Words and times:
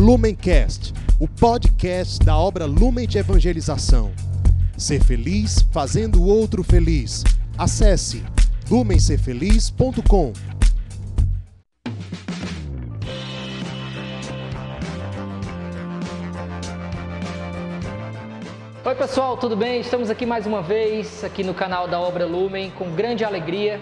Lumencast, 0.00 0.94
o 1.20 1.28
podcast 1.28 2.24
da 2.24 2.34
obra 2.34 2.64
Lumen 2.64 3.06
de 3.06 3.18
Evangelização. 3.18 4.12
Ser 4.74 5.04
feliz 5.04 5.60
fazendo 5.70 6.22
o 6.22 6.26
outro 6.26 6.64
feliz. 6.64 7.22
Acesse 7.58 8.24
lumencerfeliz.com. 8.70 10.32
Oi 18.86 18.94
pessoal, 18.94 19.36
tudo 19.36 19.54
bem? 19.54 19.82
Estamos 19.82 20.08
aqui 20.08 20.24
mais 20.24 20.46
uma 20.46 20.62
vez 20.62 21.22
aqui 21.22 21.44
no 21.44 21.52
canal 21.52 21.86
da 21.86 22.00
Obra 22.00 22.24
Lumen 22.24 22.70
com 22.70 22.90
grande 22.92 23.22
alegria. 23.22 23.78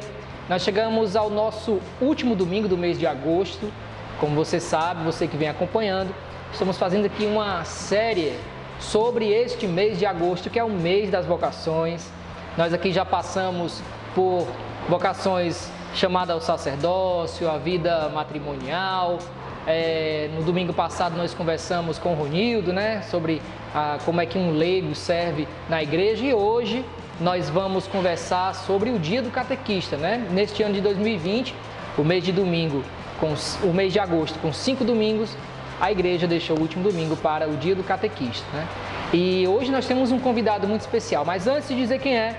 Nós 0.49 0.63
chegamos 0.63 1.15
ao 1.15 1.31
nosso 1.31 1.79
último 2.01 2.35
domingo 2.35 2.67
do 2.67 2.77
mês 2.77 2.99
de 2.99 3.07
agosto. 3.07 3.73
Como 4.21 4.35
você 4.35 4.59
sabe, 4.59 5.05
você 5.05 5.27
que 5.27 5.37
vem 5.37 5.49
acompanhando, 5.49 6.15
estamos 6.53 6.77
fazendo 6.77 7.07
aqui 7.07 7.25
uma 7.25 7.65
série 7.65 8.33
sobre 8.81 9.31
este 9.31 9.67
mês 9.67 9.99
de 9.99 10.07
agosto, 10.07 10.51
que 10.51 10.59
é 10.59 10.65
o 10.65 10.71
mês 10.71 11.11
das 11.11 11.25
vocações. 11.25 12.11
Nós 12.57 12.73
aqui 12.75 12.93
já 12.93 13.05
passamos 13.05 13.81
por 14.15 14.47
vocações 14.89 15.71
chamadas 15.95 16.35
ao 16.35 16.41
sacerdócio, 16.41 17.49
a 17.49 17.59
vida 17.59 18.09
matrimonial, 18.09 19.19
é, 19.67 20.31
no 20.35 20.43
domingo 20.43 20.73
passado 20.73 21.17
nós 21.17 21.35
conversamos 21.35 21.99
com 21.99 22.13
o 22.13 22.15
Ronildo, 22.15 22.73
né, 22.73 23.03
sobre 23.03 23.43
a, 23.75 23.99
como 24.05 24.21
é 24.21 24.27
que 24.27 24.39
um 24.39 24.53
leigo 24.53 24.95
serve 24.95 25.47
na 25.69 25.83
igreja 25.83 26.25
e 26.25 26.33
hoje 26.33 26.85
nós 27.21 27.51
vamos 27.51 27.87
conversar 27.87 28.55
sobre 28.55 28.91
o 28.91 28.99
dia 28.99 29.21
do 29.21 29.31
catequista, 29.31 29.97
né? 29.97 30.27
Neste 30.31 30.63
ano 30.63 30.75
de 30.75 30.81
2020, 30.81 31.55
o 31.99 32.05
mês 32.05 32.23
de 32.23 32.33
domingo, 32.33 32.85
com 33.21 33.35
o 33.67 33.73
mês 33.73 33.93
de 33.93 33.99
agosto, 33.99 34.39
com 34.39 34.53
cinco 34.53 34.85
domingos, 34.85 35.37
a 35.81 35.93
igreja 35.93 36.27
deixou 36.27 36.57
o 36.57 36.61
último 36.61 36.83
domingo 36.83 37.17
para 37.17 37.49
o 37.49 37.57
dia 37.57 37.75
do 37.75 37.85
catequista, 37.85 38.47
né? 38.53 38.67
E 39.13 39.47
hoje 39.47 39.71
nós 39.71 39.87
temos 39.87 40.11
um 40.11 40.19
convidado 40.19 40.67
muito 40.67 40.83
especial, 40.83 41.25
mas 41.25 41.47
antes 41.47 41.69
de 41.69 41.77
dizer 41.77 41.99
quem 42.01 42.17
é, 42.17 42.37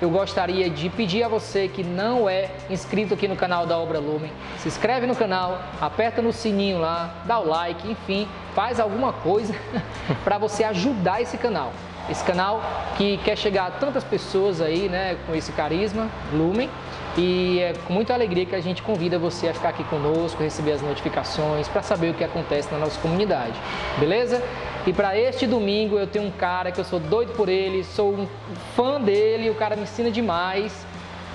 eu 0.00 0.10
gostaria 0.10 0.68
de 0.68 0.88
pedir 0.90 1.22
a 1.22 1.28
você 1.28 1.68
que 1.68 1.84
não 1.84 2.28
é 2.28 2.50
inscrito 2.68 3.14
aqui 3.14 3.28
no 3.28 3.36
canal 3.36 3.66
da 3.66 3.78
Obra 3.78 3.98
Lumen, 3.98 4.32
se 4.58 4.68
inscreve 4.68 5.06
no 5.06 5.14
canal, 5.14 5.62
aperta 5.80 6.20
no 6.20 6.32
sininho 6.32 6.78
lá, 6.78 7.22
dá 7.24 7.38
o 7.38 7.46
like, 7.46 7.88
enfim, 7.88 8.28
faz 8.54 8.80
alguma 8.80 9.12
coisa 9.12 9.54
para 10.24 10.38
você 10.38 10.64
ajudar 10.64 11.22
esse 11.22 11.38
canal. 11.38 11.72
Esse 12.10 12.24
canal 12.24 12.60
que 12.96 13.16
quer 13.18 13.38
chegar 13.38 13.66
a 13.68 13.70
tantas 13.70 14.02
pessoas 14.02 14.60
aí, 14.60 14.88
né, 14.88 15.16
com 15.24 15.36
esse 15.36 15.52
carisma, 15.52 16.08
Lumen, 16.32 16.68
e 17.16 17.58
é 17.60 17.74
com 17.86 17.92
muita 17.92 18.14
alegria 18.14 18.46
que 18.46 18.54
a 18.54 18.60
gente 18.60 18.82
convida 18.82 19.18
você 19.18 19.48
a 19.48 19.54
ficar 19.54 19.70
aqui 19.70 19.84
conosco, 19.84 20.42
receber 20.42 20.72
as 20.72 20.82
notificações, 20.82 21.68
para 21.68 21.82
saber 21.82 22.10
o 22.10 22.14
que 22.14 22.24
acontece 22.24 22.72
na 22.72 22.78
nossa 22.78 22.98
comunidade, 23.00 23.54
beleza? 23.98 24.42
E 24.86 24.92
para 24.92 25.16
este 25.18 25.46
domingo 25.46 25.98
eu 25.98 26.06
tenho 26.06 26.26
um 26.26 26.30
cara 26.30 26.72
que 26.72 26.80
eu 26.80 26.84
sou 26.84 26.98
doido 26.98 27.32
por 27.34 27.48
ele, 27.48 27.84
sou 27.84 28.12
um 28.14 28.26
fã 28.74 29.00
dele, 29.00 29.50
o 29.50 29.54
cara 29.54 29.76
me 29.76 29.82
ensina 29.82 30.10
demais. 30.10 30.86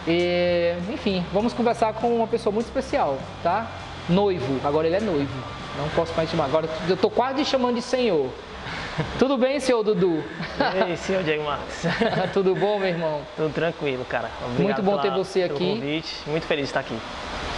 E, 0.08 0.74
enfim, 0.92 1.24
vamos 1.32 1.54
conversar 1.54 1.94
com 1.94 2.16
uma 2.16 2.28
pessoa 2.28 2.52
muito 2.52 2.66
especial, 2.66 3.18
tá? 3.44 3.68
Noivo, 4.10 4.60
agora 4.66 4.88
ele 4.88 4.96
é 4.96 5.02
noivo. 5.02 5.34
Não 5.78 5.88
posso 5.90 6.14
mais 6.16 6.30
chamar. 6.30 6.46
Agora 6.46 6.68
eu 6.90 6.98
tô 6.98 7.10
quase 7.10 7.46
chamando 7.46 7.76
de 7.76 7.82
senhor. 7.82 8.30
Tudo 9.20 9.38
bem, 9.38 9.60
senhor 9.60 9.84
Dudu? 9.84 10.24
E 10.60 10.84
aí, 10.84 10.98
senhor 10.98 11.24
Diego 11.24 11.44
Marques? 11.44 11.84
Tudo 12.34 12.56
bom, 12.56 12.80
meu 12.80 12.90
irmão? 12.90 13.22
Tudo 13.36 13.54
tranquilo, 13.54 14.04
cara. 14.06 14.30
Obrigado 14.44 14.64
Muito 14.64 14.82
bom 14.82 14.98
ter 14.98 15.12
você 15.12 15.44
aqui. 15.44 15.76
Convite. 15.76 16.16
Muito 16.26 16.48
feliz 16.48 16.64
de 16.64 16.70
estar 16.70 16.80
aqui. 16.80 16.98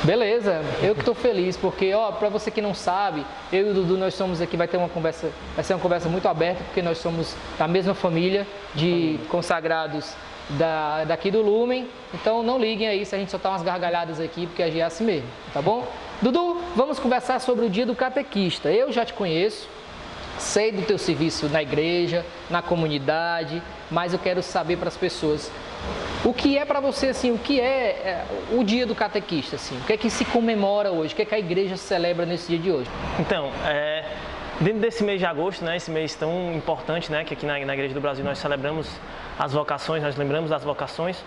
Beleza, 0.03 0.61
eu 0.81 0.93
que 0.93 1.01
estou 1.01 1.15
feliz, 1.15 1.55
porque 1.55 1.93
ó, 1.93 2.11
para 2.11 2.29
você 2.29 2.49
que 2.49 2.61
não 2.61 2.73
sabe, 2.73 3.25
eu 3.51 3.67
e 3.67 3.69
o 3.71 3.73
Dudu 3.73 3.97
nós 3.97 4.13
somos 4.13 4.41
aqui, 4.41 4.55
vai 4.55 4.67
ter 4.67 4.77
uma 4.77 4.87
conversa, 4.89 5.29
vai 5.55 5.63
ser 5.63 5.73
uma 5.73 5.79
conversa 5.79 6.07
muito 6.07 6.27
aberta, 6.27 6.63
porque 6.63 6.81
nós 6.81 6.97
somos 6.97 7.35
da 7.57 7.67
mesma 7.67 7.93
família 7.93 8.47
de 8.75 9.19
consagrados 9.29 10.15
da, 10.51 11.03
daqui 11.05 11.29
do 11.29 11.41
Lumen. 11.41 11.87
Então 12.14 12.43
não 12.43 12.59
liguem 12.59 12.87
aí 12.87 13.05
se 13.05 13.15
a 13.15 13.17
gente 13.17 13.31
soltar 13.31 13.52
umas 13.52 13.61
gargalhadas 13.61 14.19
aqui, 14.19 14.47
porque 14.47 14.64
a 14.64 14.67
gente 14.67 14.80
é 14.80 14.83
assim 14.83 15.03
mesmo, 15.03 15.27
tá 15.53 15.61
bom? 15.61 15.87
Dudu, 16.21 16.61
vamos 16.75 16.99
conversar 16.99 17.39
sobre 17.39 17.65
o 17.65 17.69
dia 17.69 17.85
do 17.85 17.95
catequista. 17.95 18.69
Eu 18.71 18.91
já 18.91 19.05
te 19.05 19.14
conheço, 19.14 19.69
sei 20.39 20.72
do 20.72 20.82
teu 20.82 20.98
serviço 20.98 21.48
na 21.50 21.61
igreja, 21.61 22.26
na 22.50 22.61
comunidade, 22.61 23.61
mas 23.92 24.14
eu 24.14 24.20
quero 24.20 24.42
saber 24.42 24.77
para 24.77 24.88
as 24.88 24.98
pessoas 24.98 25.52
o 26.23 26.33
que 26.33 26.58
é 26.58 26.66
para 26.66 26.80
você 26.80 27.08
assim, 27.08 27.32
o 27.32 27.38
que 27.38 27.60
é, 27.61 27.66
é, 27.66 28.26
o 28.52 28.64
dia 28.64 28.86
do 28.86 28.94
catequista 28.94 29.55
assim? 29.55 29.77
O 29.77 29.83
que 29.83 29.94
é 29.94 29.98
que 29.98 30.10
se 30.10 30.26
comemora 30.26 30.92
hoje? 30.92 31.14
O 31.14 31.16
que 31.16 31.22
é 31.22 31.26
que 31.26 31.36
a 31.36 31.39
igreja 31.39 31.77
celebra 31.77 32.26
nesse 32.26 32.48
dia 32.48 32.60
de 32.60 32.72
hoje? 32.72 32.89
Então, 33.20 33.52
é, 33.66 34.04
dentro 34.60 34.80
desse 34.80 35.04
mês 35.04 35.20
de 35.20 35.26
agosto, 35.26 35.64
né, 35.64 35.77
esse 35.77 35.89
mês 35.89 36.16
tão 36.16 36.54
importante, 36.54 37.11
né, 37.11 37.23
que 37.23 37.33
aqui 37.33 37.45
na, 37.45 37.58
na 37.66 37.73
igreja 37.73 37.94
do 37.94 38.02
Brasil 38.02 38.23
nós 38.23 38.38
celebramos 38.38 38.89
as 39.38 39.54
vocações, 39.54 40.04
nós 40.04 40.17
lembramos 40.17 40.50
das 40.50 40.64
vocações. 40.64 41.23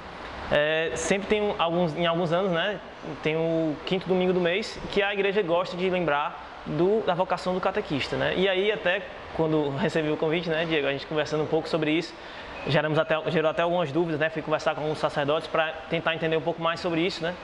É, 0.50 0.92
sempre 0.94 1.28
tem 1.28 1.54
alguns, 1.58 1.96
em 1.96 2.06
alguns 2.06 2.30
anos, 2.30 2.52
né, 2.52 2.78
tem 3.22 3.36
o 3.36 3.74
quinto 3.86 4.06
domingo 4.06 4.34
do 4.34 4.40
mês 4.40 4.78
que 4.90 5.02
a 5.02 5.12
igreja 5.14 5.40
gosta 5.42 5.76
de 5.76 5.88
lembrar 5.88 6.51
do, 6.66 7.02
da 7.04 7.14
vocação 7.14 7.54
do 7.54 7.60
catequista, 7.60 8.16
né? 8.16 8.34
E 8.36 8.48
aí 8.48 8.70
até 8.70 9.02
quando 9.36 9.70
recebi 9.76 10.10
o 10.10 10.16
convite, 10.16 10.48
né, 10.48 10.64
Diego, 10.64 10.86
a 10.86 10.92
gente 10.92 11.06
conversando 11.06 11.42
um 11.42 11.46
pouco 11.46 11.68
sobre 11.68 11.90
isso, 11.90 12.14
geramos 12.66 12.98
até, 12.98 13.16
gerou 13.30 13.50
até 13.50 13.62
algumas 13.62 13.90
dúvidas, 13.90 14.20
né? 14.20 14.30
Fui 14.30 14.42
conversar 14.42 14.74
com 14.74 14.82
alguns 14.82 14.98
sacerdotes 14.98 15.48
para 15.48 15.72
tentar 15.88 16.14
entender 16.14 16.36
um 16.36 16.42
pouco 16.42 16.62
mais 16.62 16.80
sobre 16.80 17.00
isso, 17.00 17.22
né? 17.22 17.34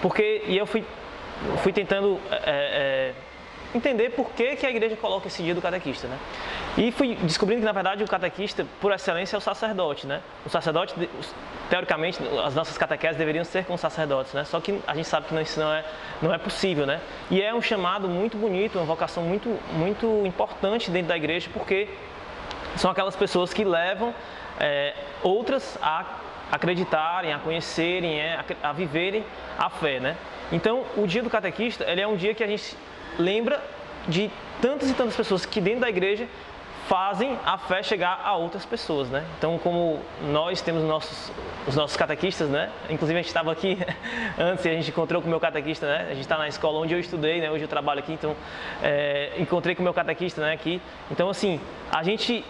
Porque, 0.00 0.42
e 0.46 0.56
eu 0.56 0.66
fui, 0.66 0.84
fui 1.58 1.72
tentando 1.72 2.20
é, 2.30 2.42
é, 2.46 3.14
entender 3.74 4.10
por 4.10 4.30
que, 4.30 4.56
que 4.56 4.66
a 4.66 4.70
igreja 4.70 4.96
coloca 4.96 5.28
esse 5.28 5.42
dia 5.42 5.54
do 5.54 5.62
catequista, 5.62 6.08
né? 6.08 6.18
E 6.76 6.90
fui 6.92 7.14
descobrindo 7.16 7.60
que, 7.60 7.66
na 7.66 7.72
verdade, 7.72 8.02
o 8.02 8.08
catequista, 8.08 8.66
por 8.80 8.92
excelência, 8.92 9.36
é 9.36 9.38
o 9.38 9.40
sacerdote, 9.40 10.06
né? 10.06 10.20
O 10.44 10.48
sacerdote, 10.48 10.94
teoricamente, 11.68 12.18
as 12.44 12.54
nossas 12.54 12.76
catequeses 12.76 13.16
deveriam 13.16 13.44
ser 13.44 13.64
com 13.64 13.76
sacerdotes, 13.76 14.32
né? 14.32 14.44
Só 14.44 14.60
que 14.60 14.80
a 14.86 14.94
gente 14.94 15.06
sabe 15.06 15.26
que 15.26 15.40
isso 15.40 15.60
não 15.60 15.72
é, 15.72 15.84
não 16.20 16.34
é 16.34 16.38
possível, 16.38 16.86
né? 16.86 17.00
E 17.30 17.40
é 17.40 17.54
um 17.54 17.62
chamado 17.62 18.08
muito 18.08 18.36
bonito, 18.36 18.78
uma 18.78 18.84
vocação 18.84 19.22
muito, 19.22 19.58
muito 19.72 20.24
importante 20.26 20.90
dentro 20.90 21.08
da 21.08 21.16
igreja, 21.16 21.48
porque 21.52 21.88
são 22.76 22.90
aquelas 22.90 23.16
pessoas 23.16 23.52
que 23.52 23.64
levam 23.64 24.14
é, 24.58 24.94
outras 25.22 25.78
a 25.82 26.04
acreditarem, 26.50 27.32
a 27.32 27.38
conhecerem, 27.38 28.20
é, 28.20 28.34
a, 28.34 28.70
a, 28.70 28.72
viverem 28.72 29.24
a 29.58 29.70
fé, 29.70 30.00
né? 30.00 30.16
Então, 30.52 30.84
o 30.96 31.06
dia 31.06 31.22
do 31.22 31.30
catequista, 31.30 31.84
ele 31.84 32.00
é 32.00 32.06
um 32.06 32.16
dia 32.16 32.34
que 32.34 32.42
a 32.42 32.46
gente 32.46 32.76
lembra 33.18 33.62
de 34.08 34.30
tantas 34.60 34.90
e 34.90 34.94
tantas 34.94 35.16
pessoas 35.16 35.44
que 35.46 35.60
dentro 35.60 35.80
da 35.80 35.88
igreja 35.88 36.28
fazem 36.90 37.38
a 37.44 37.56
fé 37.56 37.84
chegar 37.84 38.20
a 38.24 38.34
outras 38.34 38.66
pessoas, 38.66 39.08
né? 39.08 39.24
Então, 39.38 39.56
como 39.58 40.00
nós 40.32 40.60
temos 40.60 40.82
nossos, 40.82 41.30
os 41.64 41.76
nossos 41.76 41.96
catequistas, 41.96 42.48
né? 42.48 42.68
Inclusive, 42.88 43.16
a 43.16 43.22
gente 43.22 43.28
estava 43.28 43.52
aqui 43.52 43.78
antes 44.36 44.64
e 44.64 44.68
a 44.68 44.72
gente 44.72 44.90
encontrou 44.90 45.22
com 45.22 45.28
o 45.28 45.30
meu 45.30 45.38
catequista, 45.38 45.86
né? 45.86 46.06
A 46.10 46.14
gente 46.14 46.22
está 46.22 46.36
na 46.36 46.48
escola 46.48 46.80
onde 46.80 46.92
eu 46.92 46.98
estudei, 46.98 47.40
né? 47.40 47.48
Hoje 47.48 47.62
eu 47.62 47.68
trabalho 47.68 48.00
aqui, 48.00 48.12
então 48.12 48.34
é, 48.82 49.34
encontrei 49.38 49.76
com 49.76 49.82
o 49.82 49.84
meu 49.84 49.94
catequista, 49.94 50.40
né? 50.40 50.52
Aqui. 50.52 50.82
Então, 51.12 51.30
assim, 51.30 51.60
a 51.92 52.02
gente 52.02 52.44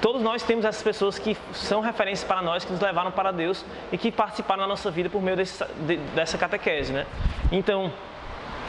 todos 0.00 0.22
nós 0.22 0.42
temos 0.42 0.64
essas 0.64 0.82
pessoas 0.82 1.18
que 1.18 1.36
são 1.52 1.80
referências 1.80 2.26
para 2.26 2.40
nós, 2.40 2.64
que 2.64 2.72
nos 2.72 2.80
levaram 2.80 3.10
para 3.10 3.32
Deus 3.32 3.64
e 3.92 3.98
que 3.98 4.10
participaram 4.10 4.62
da 4.62 4.66
nossa 4.66 4.90
vida 4.90 5.10
por 5.10 5.22
meio 5.22 5.36
desse, 5.36 5.62
de, 5.86 5.96
dessa 6.14 6.38
catequese, 6.38 6.92
né? 6.92 7.06
Então, 7.52 7.92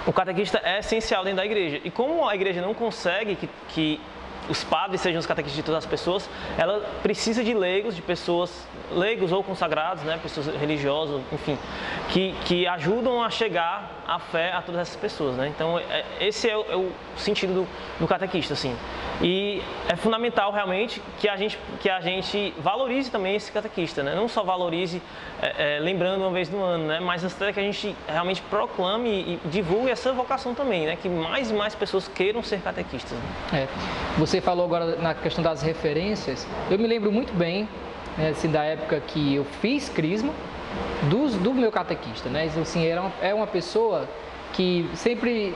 o 0.06 0.14
catequista 0.14 0.62
é 0.64 0.80
essencial 0.80 1.24
dentro 1.24 1.38
da 1.38 1.46
igreja. 1.46 1.82
E 1.84 1.92
como 1.92 2.28
a 2.28 2.36
igreja 2.36 2.62
não 2.62 2.74
consegue 2.74 3.36
que, 3.36 3.50
que 3.70 4.00
os 4.50 4.64
padres 4.64 5.02
sejam 5.02 5.20
os 5.20 5.26
catequistas 5.26 5.56
de 5.56 5.64
todas 5.64 5.84
as 5.84 5.90
pessoas, 5.90 6.30
ela 6.58 6.80
precisa 7.02 7.44
de 7.44 7.54
leigos, 7.54 7.96
de 7.96 8.02
pessoas, 8.02 8.68
leigos 8.92 9.32
ou 9.32 9.44
consagrados, 9.44 10.04
né, 10.04 10.20
pessoas 10.22 10.48
religiosas, 10.56 11.22
enfim, 11.32 11.58
que, 12.10 12.36
que 12.46 12.68
ajudam 12.68 13.24
a 13.24 13.30
chegar 13.30 14.04
a 14.08 14.20
fé 14.20 14.52
a 14.54 14.62
todas 14.62 14.82
essas 14.82 14.96
pessoas, 14.96 15.36
né? 15.36 15.48
Então, 15.48 15.80
é, 15.80 16.06
esse 16.20 16.50
é 16.50 16.56
o, 16.56 16.66
é 16.70 16.76
o 16.76 16.92
sentido 17.18 17.54
do, 17.54 17.68
do, 18.00 18.08
catequista, 18.08 18.54
assim. 18.54 18.76
E 19.22 19.62
é 19.88 19.96
fundamental 19.96 20.52
realmente 20.52 21.02
que 21.20 21.30
a 21.30 21.38
gente, 21.38 21.58
que 21.80 21.90
a 21.90 22.02
gente 22.02 22.54
valorize 22.58 23.10
também 23.10 23.36
esse 23.36 23.52
catequista, 23.52 24.04
né? 24.04 24.14
Não 24.14 24.28
só 24.28 24.44
valorize 24.44 25.02
é, 25.42 25.78
é, 25.78 25.80
lembrando 25.80 26.22
uma 26.22 26.32
vez 26.32 26.50
no 26.50 26.62
ano, 26.62 26.86
né? 26.86 27.00
Mas 27.00 27.24
até 27.24 27.54
que 27.54 27.60
a 27.60 27.64
gente 27.64 27.96
realmente 28.08 28.42
proclame 28.44 29.10
e, 29.10 29.48
divulgue 29.48 29.90
essa 29.90 30.12
vocação 30.12 30.54
também, 30.54 30.86
né? 30.86 30.98
Que 31.02 31.08
mais 31.08 31.50
e 31.50 31.54
mais 31.54 31.74
pessoas 31.74 32.08
queiram 32.08 32.44
ser 32.44 32.62
catequistas. 32.62 33.18
Né? 33.52 33.64
É. 33.64 33.68
Você 34.20 34.42
falou 34.42 34.66
agora 34.66 34.98
na 34.98 35.14
questão 35.14 35.44
das 35.44 35.62
referências. 35.62 36.48
Eu 36.70 36.78
me 36.78 36.88
lembro 36.88 37.12
muito 37.12 37.34
bem, 37.34 37.68
né, 38.18 38.30
assim, 38.30 38.52
da 38.52 38.64
época 38.64 39.00
que 39.00 39.36
eu 39.36 39.46
fiz 39.62 39.88
crisma, 39.90 40.34
do, 41.10 41.30
do 41.40 41.54
meu 41.54 41.72
catequista, 41.72 42.30
né? 42.30 42.50
Assim, 42.62 42.86
era 42.86 43.02
uma, 43.02 43.12
é 43.22 43.34
uma 43.34 43.48
pessoa 43.48 44.08
que 44.54 44.90
sempre 44.94 45.56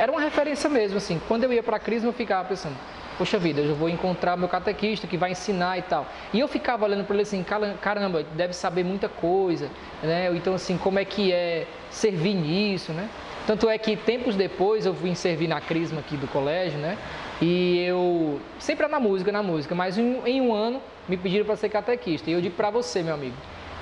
era 0.00 0.10
uma 0.10 0.20
referência 0.20 0.70
mesmo, 0.70 0.96
assim. 0.96 1.20
Quando 1.28 1.44
eu 1.44 1.52
ia 1.52 1.62
para 1.62 1.76
a 1.76 1.78
crisma, 1.78 2.08
eu 2.08 2.12
ficava 2.14 2.48
pensando, 2.48 2.74
poxa 3.18 3.38
vida, 3.38 3.60
eu 3.60 3.74
vou 3.74 3.86
encontrar 3.86 4.34
meu 4.34 4.48
catequista 4.48 5.06
que 5.06 5.18
vai 5.18 5.32
ensinar 5.32 5.76
e 5.76 5.82
tal. 5.82 6.06
E 6.32 6.40
eu 6.40 6.48
ficava 6.48 6.86
olhando 6.86 7.04
para 7.04 7.16
ele 7.16 7.22
assim, 7.22 7.44
caramba, 7.82 8.24
deve 8.34 8.54
saber 8.54 8.82
muita 8.82 9.10
coisa, 9.10 9.68
né? 10.02 10.34
Então, 10.34 10.54
assim, 10.54 10.78
como 10.78 10.98
é 10.98 11.04
que 11.04 11.30
é 11.30 11.66
servir 11.90 12.32
nisso, 12.32 12.94
né? 12.94 13.10
Tanto 13.46 13.68
é 13.68 13.76
que 13.76 13.94
tempos 13.94 14.36
depois 14.36 14.86
eu 14.86 14.94
vim 14.94 15.14
servir 15.14 15.48
na 15.48 15.60
crisma 15.60 16.00
aqui 16.00 16.16
do 16.16 16.26
colégio, 16.28 16.78
né? 16.78 16.96
E 17.42 17.80
eu 17.80 18.40
sempre 18.58 18.88
na 18.88 18.98
música, 18.98 19.30
na 19.30 19.42
música, 19.42 19.74
mas 19.74 19.98
em, 19.98 20.40
um 20.40 20.54
ano 20.54 20.80
me 21.06 21.18
pediram 21.18 21.44
para 21.44 21.56
ser 21.56 21.68
catequista. 21.68 22.30
E 22.30 22.32
eu 22.32 22.40
digo 22.40 22.54
para 22.54 22.70
você, 22.70 23.02
meu 23.02 23.12
amigo, 23.12 23.36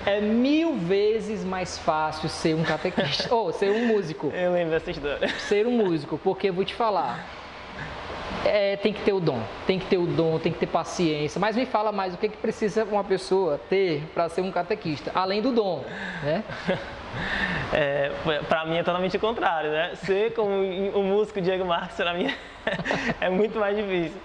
é 0.09 0.21
mil 0.21 0.75
vezes 0.75 1.45
mais 1.45 1.79
fácil 1.79 2.29
ser 2.31 2.55
um 2.55 2.63
catequista, 2.63 3.33
ou 3.35 3.53
ser 3.53 3.71
um 3.71 3.87
músico. 3.87 4.33
Eu 4.35 4.53
lembro 4.53 4.71
dessa 4.71 4.91
história. 4.91 5.29
Ser 5.41 5.67
um 5.67 5.73
músico, 5.73 6.19
porque 6.19 6.49
eu 6.49 6.55
vou 6.55 6.65
te 6.65 6.75
falar, 6.75 7.27
é, 8.45 8.77
tem 8.77 8.93
que 8.93 9.03
ter 9.03 9.13
o 9.13 9.21
dom, 9.21 9.41
tem 9.67 9.79
que 9.79 9.87
ter 9.87 9.99
o 9.99 10.07
dom, 10.07 10.39
tem 10.39 10.51
que 10.51 10.59
ter 10.59 10.67
paciência. 10.67 11.39
Mas 11.39 11.57
me 11.57 11.67
fala 11.67 11.93
mais, 11.93 12.15
o 12.15 12.17
que, 12.17 12.31
que 12.31 12.39
precisa 12.39 12.85
uma 12.85 13.05
pessoa 13.05 13.61
ter 13.69 14.03
para 14.15 14.31
ser 14.31 14.41
um 14.41 14.51
catequista, 14.51 15.13
além 15.15 15.43
do 15.43 15.53
dom, 15.53 15.85
né? 16.23 16.43
É, 17.73 18.11
para 18.49 18.65
mim 18.65 18.77
é 18.79 18.83
totalmente 18.83 19.17
o 19.17 19.21
contrário, 19.21 19.71
né? 19.71 19.93
Ser 19.97 20.33
como 20.35 20.53
o 20.95 21.03
músico 21.03 21.41
Diego 21.41 21.65
Marques, 21.65 21.97
para 21.97 22.15
mim 22.15 22.33
é 23.21 23.29
muito 23.29 23.59
mais 23.59 23.77
difícil. 23.77 24.21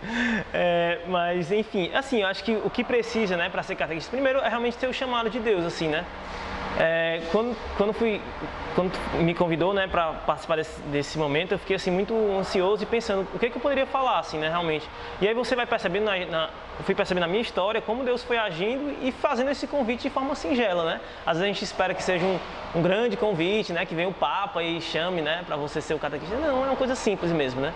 É, 0.54 1.00
mas, 1.08 1.52
enfim, 1.52 1.92
assim, 1.94 2.22
eu 2.22 2.28
acho 2.28 2.44
que 2.44 2.54
o 2.54 2.70
que 2.70 2.84
precisa, 2.84 3.36
né, 3.36 3.50
para 3.50 3.64
ser 3.64 3.76
catequista, 3.76 4.12
primeiro 4.12 4.40
é 4.40 4.50
realmente 4.50 4.78
ter 4.78 4.88
o 4.88 4.94
chamado 4.94 5.30
de 5.30 5.40
Deus, 5.40 5.66
assim, 5.66 5.88
né? 5.88 6.06
É, 6.80 7.22
quando, 7.32 7.56
quando, 7.78 7.94
fui, 7.94 8.20
quando 8.76 8.92
me 9.22 9.34
convidou 9.34 9.74
né, 9.74 9.88
para 9.88 10.14
participar 10.14 10.56
desse, 10.58 10.82
desse, 10.84 11.18
momento, 11.18 11.54
eu 11.54 11.60
fiquei 11.60 11.76
assim, 11.76 11.92
muito 11.92 12.14
ansioso 12.38 12.84
e 12.84 12.86
pensando 12.86 13.28
o 13.34 13.40
que, 13.40 13.50
que 13.50 13.58
eu 13.58 13.62
poderia 13.62 13.86
falar, 13.86 14.20
assim, 14.20 14.38
né, 14.38 14.50
realmente. 14.50 14.90
E 15.22 15.28
aí 15.28 15.34
você 15.34 15.56
vai 15.56 15.66
percebendo, 15.66 16.06
na, 16.06 16.18
na, 16.26 16.50
eu 16.80 16.84
fui 16.84 16.96
percebendo 16.96 17.22
na 17.22 17.28
minha 17.28 17.42
história 17.42 17.82
como 17.82 18.04
Deus 18.04 18.24
foi 18.24 18.38
agindo 18.38 18.96
e 19.02 19.12
fazendo 19.12 19.52
esse 19.52 19.68
convite 19.68 20.04
de 20.04 20.10
forma 20.10 20.36
singela. 20.36 20.84
Né? 20.86 21.02
Às 21.26 21.38
vezes 21.38 21.44
a 21.44 21.54
gente 21.54 21.64
espera 21.64 21.94
que 21.94 22.02
seja 22.02 22.26
um, 22.26 22.40
um 22.76 22.82
grande 22.82 23.16
convite, 23.16 23.72
né, 23.72 23.86
que 23.86 23.94
venha 23.94 24.10
o 24.10 24.14
Papa 24.14 24.64
e 24.64 24.82
chame 24.82 25.22
né, 25.22 25.44
para 25.46 25.56
você 25.56 25.80
ser 25.80 25.94
o 25.94 26.00
catequista. 26.00 26.36
Não, 26.36 26.64
é 26.64 26.68
uma 26.68 26.76
coisa 26.76 26.96
simples 26.96 27.32
mesmo. 27.32 27.62
Né? 27.62 27.74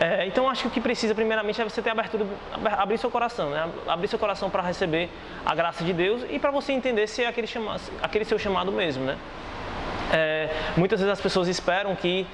É, 0.00 0.26
então 0.26 0.48
acho 0.48 0.62
que 0.62 0.68
o 0.68 0.70
que 0.70 0.80
precisa, 0.80 1.14
primeiramente, 1.14 1.60
é 1.60 1.64
você 1.64 1.82
ter 1.82 1.90
abertura, 1.90 2.26
abrir 2.78 2.98
seu 2.98 3.10
coração, 3.10 3.50
né? 3.50 3.68
abrir 3.86 4.08
seu 4.08 4.18
coração 4.18 4.48
para 4.48 4.62
receber 4.62 5.10
a 5.44 5.54
graça 5.54 5.84
de 5.84 5.92
Deus 5.92 6.22
e 6.30 6.38
para 6.38 6.50
você 6.50 6.72
entender 6.72 7.06
se 7.06 7.22
é 7.22 7.28
aquele, 7.28 7.46
chama, 7.46 7.76
aquele 8.02 8.24
seu 8.24 8.38
chamado 8.38 8.72
mesmo, 8.72 9.04
né? 9.04 9.18
É, 10.12 10.48
muitas 10.76 11.00
vezes 11.00 11.12
as 11.12 11.20
pessoas 11.20 11.48
esperam 11.48 11.94
que, 11.94 12.26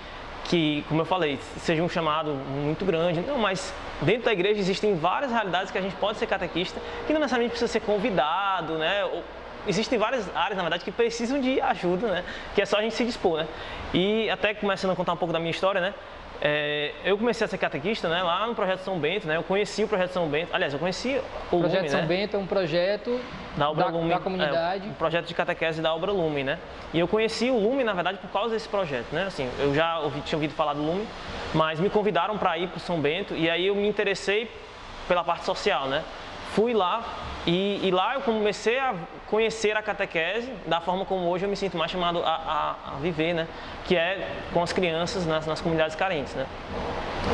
que, 0.44 0.84
como 0.88 1.02
eu 1.02 1.06
falei, 1.06 1.38
seja 1.58 1.82
um 1.82 1.88
chamado 1.88 2.34
muito 2.34 2.84
grande. 2.84 3.20
Não, 3.20 3.38
mas 3.38 3.72
dentro 4.02 4.24
da 4.24 4.32
igreja 4.32 4.60
existem 4.60 4.96
várias 4.96 5.30
realidades 5.30 5.70
que 5.70 5.78
a 5.78 5.82
gente 5.82 5.96
pode 5.96 6.18
ser 6.18 6.26
catequista, 6.26 6.80
que 7.06 7.12
não 7.12 7.20
necessariamente 7.20 7.52
precisa 7.52 7.70
ser 7.70 7.80
convidado, 7.80 8.78
né? 8.78 9.04
Ou, 9.04 9.22
existem 9.66 9.98
várias 9.98 10.28
áreas, 10.34 10.56
na 10.56 10.62
verdade, 10.62 10.84
que 10.84 10.92
precisam 10.92 11.40
de 11.40 11.60
ajuda, 11.60 12.08
né? 12.08 12.24
Que 12.54 12.62
é 12.62 12.66
só 12.66 12.78
a 12.78 12.82
gente 12.82 12.94
se 12.94 13.04
dispor, 13.04 13.38
né? 13.38 13.46
E 13.92 14.28
até 14.30 14.54
começando 14.54 14.92
a 14.92 14.96
contar 14.96 15.12
um 15.12 15.16
pouco 15.16 15.32
da 15.32 15.38
minha 15.38 15.50
história, 15.50 15.80
né? 15.80 15.94
É, 16.40 16.92
eu 17.04 17.16
comecei 17.16 17.44
a 17.44 17.48
ser 17.48 17.56
catequista 17.56 18.08
né, 18.08 18.22
lá 18.22 18.46
no 18.46 18.54
Projeto 18.54 18.80
São 18.80 18.98
Bento, 18.98 19.26
né, 19.26 19.36
eu 19.36 19.42
conheci 19.42 19.84
o 19.84 19.88
Projeto 19.88 20.10
São 20.10 20.28
Bento, 20.28 20.54
aliás, 20.54 20.72
eu 20.72 20.78
conheci 20.78 21.18
o 21.50 21.60
Projeto 21.60 21.78
Lume, 21.78 21.88
São 21.88 22.00
né, 22.02 22.06
Bento 22.06 22.36
é 22.36 22.38
um 22.38 22.46
projeto 22.46 23.18
da, 23.56 23.70
Obra 23.70 23.84
da, 23.84 23.90
Lume, 23.90 24.10
da 24.10 24.18
comunidade. 24.20 24.86
É, 24.86 24.90
um 24.90 24.94
projeto 24.94 25.26
de 25.26 25.34
catequese 25.34 25.80
da 25.80 25.94
Obra 25.94 26.12
Lume, 26.12 26.44
né, 26.44 26.58
e 26.92 27.00
eu 27.00 27.08
conheci 27.08 27.50
o 27.50 27.58
Lume, 27.58 27.82
na 27.82 27.94
verdade, 27.94 28.18
por 28.18 28.30
causa 28.30 28.52
desse 28.52 28.68
projeto, 28.68 29.06
né, 29.12 29.24
assim, 29.24 29.48
eu 29.58 29.74
já 29.74 29.98
ouvi, 30.00 30.20
tinha 30.20 30.36
ouvido 30.36 30.52
falar 30.52 30.74
do 30.74 30.82
Lume, 30.82 31.06
mas 31.54 31.80
me 31.80 31.88
convidaram 31.88 32.36
para 32.36 32.58
ir 32.58 32.68
para 32.68 32.76
o 32.76 32.80
São 32.80 33.00
Bento, 33.00 33.34
e 33.34 33.48
aí 33.48 33.66
eu 33.66 33.74
me 33.74 33.88
interessei 33.88 34.50
pela 35.08 35.24
parte 35.24 35.46
social, 35.46 35.86
né, 35.86 36.04
fui 36.52 36.74
lá 36.74 37.02
e, 37.46 37.86
e, 37.86 37.90
lá 37.92 38.14
eu 38.14 38.22
comecei 38.22 38.76
a 38.76 38.92
conhecer 39.28 39.76
a 39.76 39.82
catequese 39.82 40.52
da 40.66 40.80
forma 40.80 41.04
como 41.04 41.28
hoje 41.28 41.44
eu 41.44 41.48
me 41.48 41.54
sinto 41.54 41.76
mais 41.76 41.92
chamado 41.92 42.20
a, 42.24 42.28
a, 42.28 42.94
a 42.94 42.98
viver, 43.00 43.34
né? 43.34 43.46
Que 43.84 43.96
é 43.96 44.28
com 44.52 44.60
as 44.62 44.72
crianças 44.72 45.24
nas, 45.24 45.46
nas, 45.46 45.60
comunidades 45.60 45.94
carentes, 45.94 46.34
né? 46.34 46.44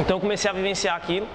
Então 0.01 0.19
eu 0.19 0.21
comecei 0.21 0.51
a 0.51 0.53
vivenciar 0.53 0.97
aquilo 0.97 1.27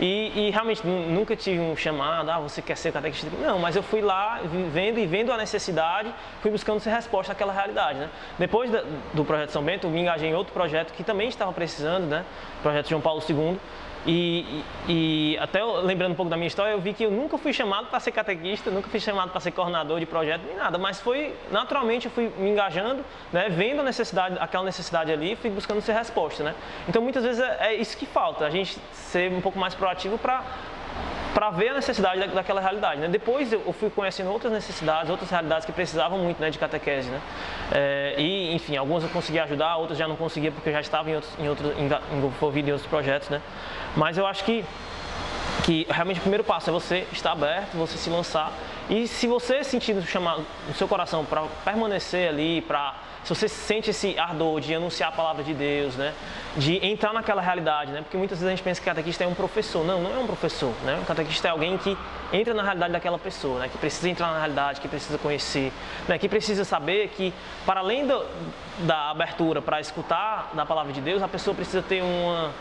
e, 0.00 0.32
e, 0.34 0.50
realmente 0.50 0.84
nunca 0.84 1.36
tive 1.36 1.60
um 1.60 1.76
chamado, 1.76 2.28
ah, 2.28 2.40
você 2.40 2.60
quer 2.60 2.76
ser 2.76 2.92
catequista? 2.92 3.30
Não, 3.40 3.60
mas 3.60 3.76
eu 3.76 3.82
fui 3.82 4.00
lá 4.00 4.40
vendo 4.72 4.98
e 4.98 5.06
vendo 5.06 5.32
a 5.32 5.36
necessidade, 5.36 6.12
fui 6.42 6.50
buscando 6.50 6.80
ser 6.80 6.90
resposta 6.90 7.30
àquela 7.32 7.52
realidade, 7.52 8.00
né? 8.00 8.10
Depois 8.38 8.68
do 9.14 9.24
projeto 9.24 9.50
São 9.50 9.62
Bento, 9.62 9.86
eu 9.86 9.90
me 9.90 10.00
engajei 10.00 10.30
em 10.30 10.34
outro 10.34 10.52
projeto 10.52 10.92
que 10.92 11.04
também 11.04 11.28
estava 11.28 11.52
precisando, 11.52 12.06
né? 12.06 12.24
O 12.58 12.62
projeto 12.62 12.88
João 12.88 13.00
Paulo 13.00 13.22
II 13.28 13.56
e, 14.06 14.62
e, 14.88 15.38
até 15.40 15.64
lembrando 15.64 16.12
um 16.12 16.14
pouco 16.14 16.30
da 16.30 16.36
minha 16.36 16.46
história, 16.46 16.70
eu 16.70 16.80
vi 16.80 16.92
que 16.92 17.02
eu 17.02 17.10
nunca 17.10 17.36
fui 17.36 17.52
chamado 17.52 17.88
para 17.88 17.98
ser 17.98 18.12
catequista, 18.12 18.70
nunca 18.70 18.88
fui 18.88 19.00
chamado 19.00 19.30
para 19.30 19.40
ser 19.40 19.50
coordenador 19.50 19.98
de 19.98 20.06
projeto, 20.06 20.42
nem 20.46 20.56
nada, 20.56 20.78
mas 20.78 21.00
foi 21.00 21.34
naturalmente 21.50 22.06
eu 22.06 22.12
fui 22.12 22.32
me 22.38 22.50
engajando, 22.50 23.04
né, 23.32 23.48
vendo 23.48 23.80
a 23.80 23.82
necessidade, 23.82 24.36
aquela 24.38 24.64
necessidade 24.64 25.10
ali, 25.10 25.34
fui 25.34 25.50
buscando 25.50 25.80
ser 25.80 25.92
resposta, 25.92 26.44
né? 26.44 26.54
Então 26.88 27.02
muitas 27.02 27.24
vezes 27.24 27.42
é, 27.42 27.68
é 27.68 27.74
isso 27.74 27.96
que 27.96 28.06
falta, 28.06 28.44
a 28.44 28.50
gente 28.50 28.78
ser 28.92 29.32
um 29.32 29.40
pouco 29.40 29.58
mais 29.58 29.74
proativo 29.74 30.16
para 30.16 30.44
para 31.36 31.50
ver 31.50 31.68
a 31.68 31.74
necessidade 31.74 32.18
da, 32.18 32.26
daquela 32.26 32.62
realidade. 32.62 32.98
Né? 32.98 33.08
Depois 33.08 33.52
eu 33.52 33.72
fui 33.74 33.90
conhecendo 33.90 34.30
outras 34.30 34.50
necessidades, 34.50 35.10
outras 35.10 35.28
realidades 35.28 35.66
que 35.66 35.72
precisavam 35.72 36.18
muito 36.18 36.40
né, 36.40 36.48
de 36.48 36.58
catequese. 36.58 37.10
Né? 37.10 37.20
É, 37.72 38.14
e, 38.16 38.54
enfim, 38.54 38.74
algumas 38.74 39.02
eu 39.02 39.10
conseguia 39.10 39.44
ajudar, 39.44 39.76
outras 39.76 39.98
já 39.98 40.08
não 40.08 40.16
conseguia 40.16 40.50
porque 40.50 40.70
eu 40.70 40.72
já 40.72 40.80
estava 40.80 41.10
em 41.10 41.14
outros, 41.14 41.38
em 41.38 41.46
outros, 41.46 41.72
envolvido 42.10 42.70
em 42.70 42.72
outros 42.72 42.88
projetos. 42.88 43.28
Né? 43.28 43.42
Mas 43.94 44.16
eu 44.16 44.26
acho 44.26 44.44
que, 44.44 44.64
que 45.66 45.84
realmente 45.90 46.18
o 46.18 46.20
primeiro 46.20 46.44
passo 46.44 46.70
é 46.70 46.72
você 46.72 47.08
estar 47.12 47.32
aberto, 47.32 47.72
você 47.72 47.98
se 47.98 48.08
lançar. 48.08 48.52
E 48.88 49.08
se 49.08 49.26
você 49.26 49.64
sentir 49.64 49.94
no 49.94 50.74
seu 50.76 50.86
coração 50.86 51.24
para 51.24 51.42
permanecer 51.64 52.28
ali, 52.28 52.62
para 52.62 52.94
se 53.24 53.34
você 53.34 53.48
sente 53.48 53.90
esse 53.90 54.16
ardor 54.16 54.60
de 54.60 54.72
anunciar 54.72 55.08
a 55.08 55.12
palavra 55.12 55.42
de 55.42 55.52
Deus, 55.52 55.96
né? 55.96 56.14
De 56.56 56.76
entrar 56.86 57.12
naquela 57.12 57.42
realidade, 57.42 57.90
né? 57.90 58.00
Porque 58.00 58.16
muitas 58.16 58.38
vezes 58.38 58.46
a 58.46 58.50
gente 58.54 58.62
pensa 58.62 58.80
que 58.80 58.84
catequista 58.84 59.24
é 59.24 59.26
um 59.26 59.34
professor. 59.34 59.84
Não, 59.84 60.00
não 60.00 60.14
é 60.14 60.18
um 60.20 60.26
professor, 60.28 60.72
né? 60.84 61.00
O 61.02 61.04
catequista 61.04 61.48
é 61.48 61.50
alguém 61.50 61.76
que 61.76 61.98
entra 62.32 62.54
na 62.54 62.62
realidade 62.62 62.92
daquela 62.92 63.18
pessoa, 63.18 63.58
né? 63.58 63.68
Que 63.68 63.76
precisa 63.76 64.08
entrar 64.08 64.30
na 64.30 64.38
realidade, 64.38 64.80
que 64.80 64.86
precisa 64.86 65.18
conhecer, 65.18 65.72
né? 66.06 66.16
Que 66.16 66.28
precisa 66.28 66.64
saber 66.64 67.08
que, 67.08 67.34
para 67.66 67.80
além 67.80 68.06
do, 68.06 68.24
da 68.78 69.10
abertura 69.10 69.60
para 69.60 69.80
escutar 69.80 70.52
da 70.54 70.64
palavra 70.64 70.92
de 70.92 71.00
Deus, 71.00 71.20
a 71.20 71.26
pessoa 71.26 71.52
precisa 71.52 71.82
ter 71.82 72.04
uma 72.04 72.52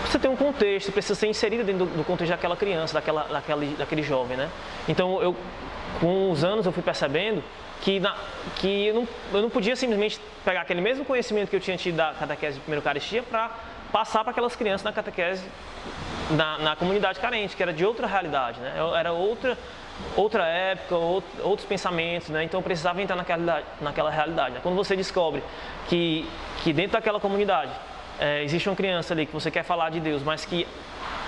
precisa 0.00 0.18
ter 0.18 0.28
um 0.28 0.36
contexto, 0.36 0.92
precisa 0.92 1.14
ser 1.14 1.26
inserida 1.26 1.64
dentro 1.64 1.86
do, 1.86 2.04
contexto 2.04 2.30
daquela 2.30 2.56
criança, 2.56 2.94
daquela, 2.94 3.24
daquela, 3.24 3.64
daquele 3.76 4.02
jovem, 4.02 4.36
né? 4.36 4.48
Então, 4.88 5.20
eu, 5.22 5.36
com 6.00 6.30
os 6.30 6.44
anos, 6.44 6.66
eu 6.66 6.72
fui 6.72 6.82
percebendo 6.82 7.42
que, 7.80 8.00
na, 8.00 8.16
que 8.56 8.86
eu, 8.86 8.94
não, 8.94 9.08
eu 9.32 9.42
não 9.42 9.50
podia 9.50 9.76
simplesmente 9.76 10.20
pegar 10.44 10.62
aquele 10.62 10.80
mesmo 10.80 11.04
conhecimento 11.04 11.48
que 11.48 11.56
eu 11.56 11.60
tinha 11.60 11.76
tido 11.76 11.96
da 11.96 12.14
catequese 12.14 12.54
de 12.54 12.60
primeira 12.60 12.80
Eucaristia 12.80 13.22
para 13.22 13.50
passar 13.92 14.22
para 14.22 14.32
aquelas 14.32 14.54
crianças 14.54 14.84
na 14.84 14.92
catequese 14.92 15.44
na, 16.30 16.58
na, 16.58 16.76
comunidade 16.76 17.18
carente, 17.20 17.56
que 17.56 17.62
era 17.62 17.72
de 17.72 17.84
outra 17.84 18.06
realidade, 18.06 18.60
né? 18.60 18.74
Era 18.98 19.12
outra, 19.12 19.56
outra 20.14 20.46
época, 20.46 20.94
outros 20.94 21.66
pensamentos, 21.66 22.28
né? 22.28 22.44
Então 22.44 22.60
eu 22.60 22.64
precisava 22.64 23.00
entrar 23.00 23.16
naquela, 23.16 23.62
naquela 23.80 24.10
realidade. 24.10 24.54
Né? 24.54 24.60
Quando 24.62 24.76
você 24.76 24.94
descobre 24.94 25.42
que, 25.88 26.28
que 26.62 26.72
dentro 26.72 26.92
daquela 26.92 27.18
comunidade 27.18 27.72
é, 28.18 28.42
existe 28.42 28.68
uma 28.68 28.76
criança 28.76 29.14
ali 29.14 29.26
que 29.26 29.32
você 29.32 29.50
quer 29.50 29.62
falar 29.62 29.90
de 29.90 30.00
Deus, 30.00 30.22
mas 30.22 30.44
que 30.44 30.66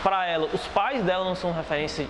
para 0.02 0.26
ela 0.26 0.48
os 0.52 0.66
pais 0.68 1.02
dela 1.02 1.24
não 1.24 1.34
são 1.34 1.52
referência, 1.52 2.06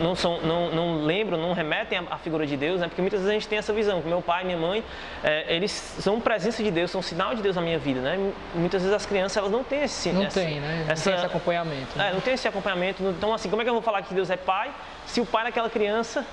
não, 0.00 0.14
são, 0.14 0.40
não, 0.42 0.70
não 0.70 1.04
lembram, 1.04 1.38
não 1.38 1.52
remetem 1.52 1.98
à 2.10 2.16
figura 2.16 2.46
de 2.46 2.56
Deus, 2.56 2.80
né? 2.80 2.88
porque 2.88 3.00
muitas 3.00 3.20
vezes 3.20 3.30
a 3.30 3.34
gente 3.34 3.48
tem 3.48 3.58
essa 3.58 3.72
visão, 3.72 4.00
que 4.00 4.08
meu 4.08 4.22
pai 4.22 4.42
e 4.42 4.46
minha 4.46 4.58
mãe, 4.58 4.84
é, 5.22 5.54
eles 5.54 5.70
são 5.70 6.20
presença 6.20 6.62
de 6.62 6.70
Deus, 6.70 6.90
são 6.90 7.02
sinal 7.02 7.34
de 7.34 7.42
Deus 7.42 7.56
na 7.56 7.62
minha 7.62 7.78
vida. 7.78 8.00
Né? 8.00 8.32
Muitas 8.54 8.82
vezes 8.82 8.94
as 8.94 9.06
crianças 9.06 9.36
elas 9.36 9.50
não 9.50 9.64
têm 9.64 9.82
esse, 9.82 10.10
não 10.10 10.24
essa, 10.24 10.40
tem, 10.40 10.60
né? 10.60 10.84
não 10.84 10.92
essa, 10.92 11.10
tem 11.10 11.14
esse 11.14 11.26
acompanhamento. 11.26 11.98
Né? 11.98 12.08
É, 12.08 12.12
não 12.12 12.20
tem 12.20 12.34
esse 12.34 12.48
acompanhamento. 12.48 13.02
Então, 13.02 13.34
assim, 13.34 13.50
como 13.50 13.62
é 13.62 13.64
que 13.64 13.70
eu 13.70 13.74
vou 13.74 13.82
falar 13.82 14.02
que 14.02 14.14
Deus 14.14 14.30
é 14.30 14.36
pai 14.36 14.70
se 15.06 15.20
o 15.20 15.26
pai 15.26 15.44
daquela 15.44 15.68
criança 15.68 16.24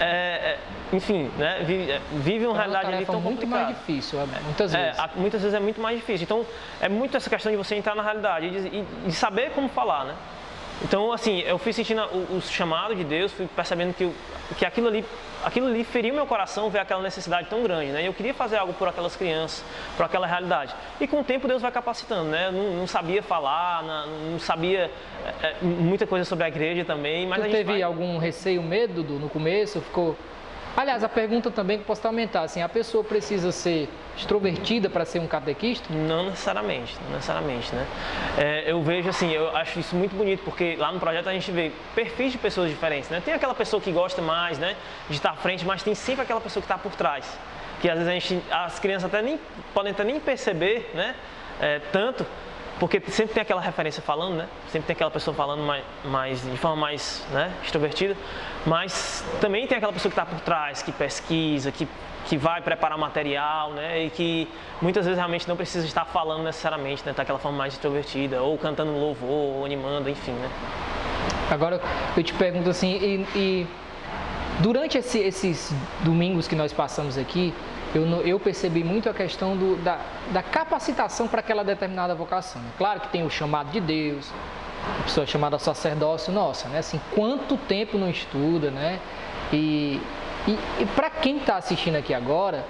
é, 0.00 0.04
é, 0.04 0.58
enfim, 0.92 1.30
né, 1.36 1.62
vive, 1.64 1.90
é, 1.90 2.00
vive 2.12 2.46
uma 2.46 2.54
é 2.56 2.58
realidade 2.58 2.94
ali 2.94 3.06
tão 3.06 3.20
muito 3.20 3.40
complicada. 3.40 3.64
mais 3.64 3.76
difícil, 3.76 4.18
muitas 4.44 4.72
vezes. 4.72 4.98
É, 4.98 5.08
muitas 5.16 5.40
vezes 5.40 5.54
é 5.54 5.60
muito 5.60 5.80
mais 5.80 5.98
difícil. 5.98 6.24
Então, 6.24 6.46
é 6.80 6.88
muito 6.88 7.16
essa 7.16 7.30
questão 7.30 7.50
de 7.50 7.56
você 7.56 7.74
entrar 7.74 7.94
na 7.94 8.02
realidade 8.02 8.46
e, 8.46 8.84
de 9.06 9.12
saber 9.12 9.50
como 9.50 9.68
falar, 9.68 10.04
né? 10.04 10.14
Então, 10.82 11.12
assim, 11.12 11.40
eu 11.40 11.58
fui 11.58 11.72
sentindo 11.72 12.02
o, 12.02 12.36
o 12.36 12.42
chamado 12.42 12.94
de 12.94 13.02
Deus, 13.02 13.32
fui 13.32 13.46
percebendo 13.46 13.94
que, 13.94 14.10
que 14.58 14.64
aquilo 14.64 14.88
ali 14.88 15.04
aquilo 15.44 15.68
ali 15.68 15.84
feriu 15.84 16.12
meu 16.12 16.26
coração 16.26 16.68
ver 16.68 16.80
aquela 16.80 17.00
necessidade 17.00 17.48
tão 17.48 17.62
grande, 17.62 17.92
né? 17.92 18.02
E 18.02 18.06
eu 18.06 18.12
queria 18.12 18.34
fazer 18.34 18.56
algo 18.56 18.72
por 18.72 18.88
aquelas 18.88 19.14
crianças, 19.14 19.64
por 19.96 20.04
aquela 20.04 20.26
realidade. 20.26 20.74
E 21.00 21.06
com 21.06 21.20
o 21.20 21.24
tempo 21.24 21.46
Deus 21.46 21.62
vai 21.62 21.70
capacitando, 21.70 22.28
né? 22.30 22.50
Não, 22.50 22.74
não 22.74 22.86
sabia 22.86 23.22
falar, 23.22 23.82
não, 23.84 24.06
não 24.32 24.38
sabia 24.40 24.90
é, 25.42 25.54
muita 25.62 26.04
coisa 26.04 26.24
sobre 26.24 26.44
a 26.44 26.48
igreja 26.48 26.84
também, 26.84 27.26
mas 27.26 27.44
tu 27.44 27.50
teve 27.50 27.64
vai... 27.64 27.82
algum 27.82 28.18
receio, 28.18 28.60
medo 28.60 29.04
do, 29.04 29.20
no 29.20 29.28
começo? 29.28 29.80
Ficou 29.80 30.16
Aliás, 30.76 31.02
a 31.02 31.08
pergunta 31.08 31.50
também 31.50 31.78
que 31.78 31.84
posso 31.84 32.06
aumentar, 32.06 32.42
assim, 32.42 32.60
a 32.60 32.68
pessoa 32.68 33.02
precisa 33.02 33.50
ser 33.50 33.88
extrovertida 34.14 34.90
para 34.90 35.06
ser 35.06 35.20
um 35.20 35.26
catequista? 35.26 35.86
Não 35.90 36.26
necessariamente, 36.26 36.94
não 37.04 37.14
necessariamente, 37.14 37.74
né? 37.74 37.86
É, 38.36 38.70
eu 38.70 38.82
vejo 38.82 39.08
assim, 39.08 39.32
eu 39.32 39.56
acho 39.56 39.80
isso 39.80 39.96
muito 39.96 40.14
bonito, 40.14 40.42
porque 40.44 40.76
lá 40.76 40.92
no 40.92 41.00
projeto 41.00 41.28
a 41.30 41.32
gente 41.32 41.50
vê 41.50 41.72
perfis 41.94 42.32
de 42.32 42.36
pessoas 42.36 42.68
diferentes, 42.68 43.08
né? 43.08 43.22
Tem 43.24 43.32
aquela 43.32 43.54
pessoa 43.54 43.80
que 43.80 43.90
gosta 43.90 44.20
mais, 44.20 44.58
né, 44.58 44.76
de 45.08 45.16
estar 45.16 45.30
à 45.30 45.36
frente, 45.36 45.64
mas 45.64 45.82
tem 45.82 45.94
sempre 45.94 46.22
aquela 46.22 46.42
pessoa 46.42 46.60
que 46.60 46.70
está 46.70 46.76
por 46.76 46.92
trás. 46.92 47.26
que 47.80 47.88
às 47.88 47.98
vezes 47.98 48.22
gente, 48.22 48.42
as 48.50 48.78
crianças 48.78 49.06
até 49.06 49.22
nem 49.22 49.40
podem 49.72 49.92
até 49.92 50.04
nem 50.04 50.20
perceber, 50.20 50.90
né? 50.94 51.14
É, 51.58 51.78
tanto, 51.90 52.26
porque 52.78 53.00
sempre 53.10 53.34
tem 53.34 53.42
aquela 53.42 53.60
referência 53.60 54.02
falando, 54.02 54.36
né? 54.36 54.48
Sempre 54.70 54.88
tem 54.88 54.94
aquela 54.94 55.10
pessoa 55.10 55.34
falando 55.34 55.62
mais, 55.62 55.84
mais 56.04 56.42
de 56.42 56.56
forma 56.58 56.76
mais 56.76 57.26
né, 57.32 57.50
extrovertida, 57.62 58.14
mas 58.66 59.24
também 59.40 59.66
tem 59.66 59.78
aquela 59.78 59.92
pessoa 59.92 60.12
que 60.12 60.20
está 60.20 60.26
por 60.26 60.40
trás, 60.40 60.82
que 60.82 60.92
pesquisa, 60.92 61.72
que, 61.72 61.88
que 62.26 62.36
vai 62.36 62.60
preparar 62.60 62.98
material, 62.98 63.72
né? 63.72 64.04
E 64.04 64.10
que 64.10 64.48
muitas 64.82 65.06
vezes 65.06 65.16
realmente 65.16 65.48
não 65.48 65.56
precisa 65.56 65.86
estar 65.86 66.04
falando 66.04 66.42
necessariamente, 66.44 67.02
né? 67.06 67.14
Tá 67.14 67.22
aquela 67.22 67.38
forma 67.38 67.56
mais 67.56 67.72
extrovertida, 67.72 68.42
ou 68.42 68.58
cantando 68.58 68.92
louvor, 68.92 69.56
ou 69.56 69.64
animando, 69.64 70.10
enfim, 70.10 70.32
né? 70.32 70.50
Agora 71.50 71.80
eu 72.14 72.22
te 72.22 72.34
pergunto 72.34 72.68
assim, 72.68 72.92
e, 72.92 73.38
e 73.38 73.66
durante 74.60 74.98
esse, 74.98 75.18
esses 75.18 75.72
domingos 76.00 76.46
que 76.46 76.54
nós 76.54 76.72
passamos 76.74 77.16
aqui, 77.16 77.54
eu, 77.94 78.04
eu 78.26 78.40
percebi 78.40 78.82
muito 78.82 79.08
a 79.08 79.14
questão 79.14 79.56
do, 79.56 79.76
da, 79.76 79.98
da 80.30 80.42
capacitação 80.42 81.28
para 81.28 81.40
aquela 81.40 81.64
determinada 81.64 82.14
vocação. 82.14 82.60
Claro 82.76 83.00
que 83.00 83.08
tem 83.08 83.24
o 83.24 83.30
chamado 83.30 83.70
de 83.70 83.80
Deus, 83.80 84.30
a 85.00 85.02
pessoa 85.04 85.26
chamada 85.26 85.58
sacerdócio, 85.58 86.32
nossa, 86.32 86.68
né? 86.68 86.78
Assim, 86.78 87.00
quanto 87.14 87.56
tempo 87.56 87.96
não 87.98 88.10
estuda, 88.10 88.70
né? 88.70 89.00
E, 89.52 90.00
e, 90.46 90.58
e 90.80 90.86
para 90.94 91.10
quem 91.10 91.38
está 91.38 91.56
assistindo 91.56 91.96
aqui 91.96 92.12
agora, 92.12 92.64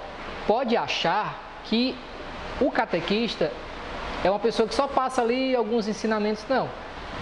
pode 0.46 0.76
achar 0.76 1.60
que 1.64 1.96
o 2.60 2.70
catequista 2.70 3.50
é 4.24 4.30
uma 4.30 4.38
pessoa 4.38 4.68
que 4.68 4.74
só 4.74 4.86
passa 4.86 5.22
ali 5.22 5.54
alguns 5.54 5.88
ensinamentos, 5.88 6.44
não. 6.48 6.68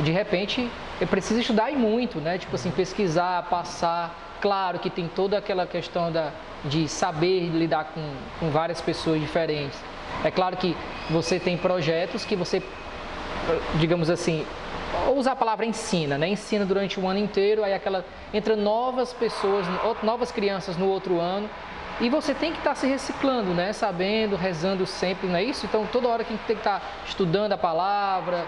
De 0.01 0.11
repente, 0.11 0.69
ele 1.01 1.11
precisa 1.11 1.41
estudar 1.41 1.71
e 1.71 1.77
muito, 1.77 2.21
né? 2.21 2.39
Tipo 2.39 2.57
assim, 2.57 2.71
pesquisar, 2.71 3.43
passar. 3.45 4.39
Claro 4.41 4.79
que 4.79 4.91
tem 4.91 5.09
toda 5.09 5.39
aquela 5.39 5.67
questão 5.67 6.13
da, 6.13 6.33
de 6.65 6.89
saber 6.89 7.49
lidar 7.51 7.93
com, 7.95 8.15
com 8.41 8.51
várias 8.51 8.81
pessoas 8.81 9.21
diferentes. 9.21 9.79
É 10.25 10.31
claro 10.31 10.57
que 10.57 10.77
você 11.11 11.39
tem 11.39 11.57
projetos 11.57 12.25
que 12.25 12.35
você, 12.37 12.63
digamos 13.77 14.09
assim, 14.09 14.47
ou 15.09 15.19
usar 15.19 15.33
a 15.33 15.37
palavra 15.37 15.67
ensina, 15.67 16.17
né? 16.17 16.29
Ensina 16.29 16.65
durante 16.65 16.99
o 16.99 17.07
ano 17.07 17.19
inteiro, 17.19 17.65
aí 17.65 17.75
aquela 17.75 18.05
entra 18.33 18.57
novas 18.57 19.13
pessoas, 19.13 19.67
novas 20.03 20.31
crianças 20.31 20.77
no 20.77 20.87
outro 20.87 21.21
ano 21.21 21.49
e 22.01 22.09
você 22.09 22.35
tem 22.35 22.53
que 22.53 22.59
estar 22.59 22.75
se 22.75 22.87
reciclando, 22.87 23.55
né? 23.55 23.73
Sabendo, 23.73 24.37
rezando 24.37 24.87
sempre, 24.87 25.29
não 25.29 25.37
é 25.37 25.45
isso? 25.45 25.65
Então 25.67 25.87
toda 25.91 26.09
hora 26.09 26.25
que 26.25 26.33
a 26.33 26.37
gente 26.37 26.47
tem 26.47 26.57
que 26.57 26.61
estar 26.61 26.83
estudando 27.07 27.53
a 27.53 27.59
palavra, 27.59 28.45